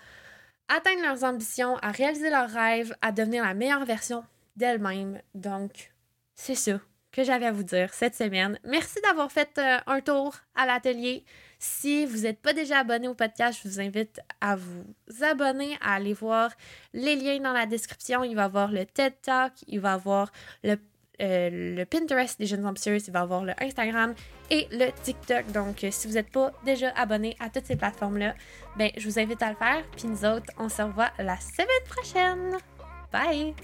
atteindre 0.69 1.03
leurs 1.03 1.25
ambitions, 1.25 1.77
à 1.79 1.91
réaliser 1.91 2.31
leurs 2.31 2.51
rêves, 2.51 2.95
à 3.03 3.13
devenir 3.13 3.45
la 3.45 3.55
meilleure 3.55 3.85
version 3.85 4.25
d'elles-mêmes. 4.57 5.21
Donc, 5.35 5.93
c'est 6.35 6.55
ça 6.55 6.81
que 7.17 7.25
j'avais 7.25 7.47
à 7.47 7.53
vous 7.53 7.63
dire 7.63 7.95
cette 7.95 8.15
semaine. 8.15 8.59
Merci 8.65 9.01
d'avoir 9.01 9.33
fait 9.33 9.49
euh, 9.57 9.79
un 9.87 10.01
tour 10.03 10.37
à 10.55 10.67
l'atelier. 10.67 11.25
Si 11.59 12.05
vous 12.05 12.19
n'êtes 12.19 12.41
pas 12.43 12.53
déjà 12.53 12.81
abonné 12.81 13.09
au 13.09 13.15
podcast, 13.15 13.59
je 13.63 13.69
vous 13.69 13.81
invite 13.81 14.21
à 14.43 14.57
vous 14.57 14.85
abonner, 15.23 15.79
à 15.81 15.95
aller 15.95 16.13
voir 16.13 16.51
les 16.93 17.17
liens 17.17 17.41
dans 17.41 17.55
la 17.55 17.65
description. 17.65 18.23
Il 18.23 18.37
va 18.37 18.43
y 18.43 18.45
avoir 18.45 18.71
le 18.71 18.85
TED 18.85 19.15
Talk, 19.23 19.55
il 19.67 19.81
va 19.81 19.93
y 19.93 19.95
avoir 19.95 20.31
le, 20.63 20.77
euh, 21.23 21.75
le 21.77 21.85
Pinterest 21.87 22.39
des 22.39 22.45
jeunes 22.45 22.67
ambitieuses, 22.67 23.09
il 23.09 23.13
va 23.13 23.21
y 23.21 23.23
avoir 23.23 23.45
le 23.45 23.55
Instagram 23.63 24.15
et 24.51 24.69
le 24.71 24.91
TikTok. 25.03 25.51
Donc, 25.53 25.85
euh, 25.85 25.91
si 25.91 26.07
vous 26.09 26.15
n'êtes 26.15 26.31
pas 26.31 26.53
déjà 26.67 26.91
abonné 26.91 27.35
à 27.41 27.49
toutes 27.49 27.65
ces 27.65 27.77
plateformes-là, 27.77 28.35
ben, 28.77 28.91
je 28.95 29.09
vous 29.09 29.19
invite 29.19 29.43
à 29.43 29.49
le 29.49 29.57
faire. 29.57 29.83
Puis 29.97 30.07
nous 30.07 30.23
autres, 30.27 30.53
on 30.59 30.69
se 30.69 30.83
revoit 30.83 31.11
la 31.19 31.39
semaine 31.41 31.87
prochaine. 31.89 32.59
Bye! 33.11 33.55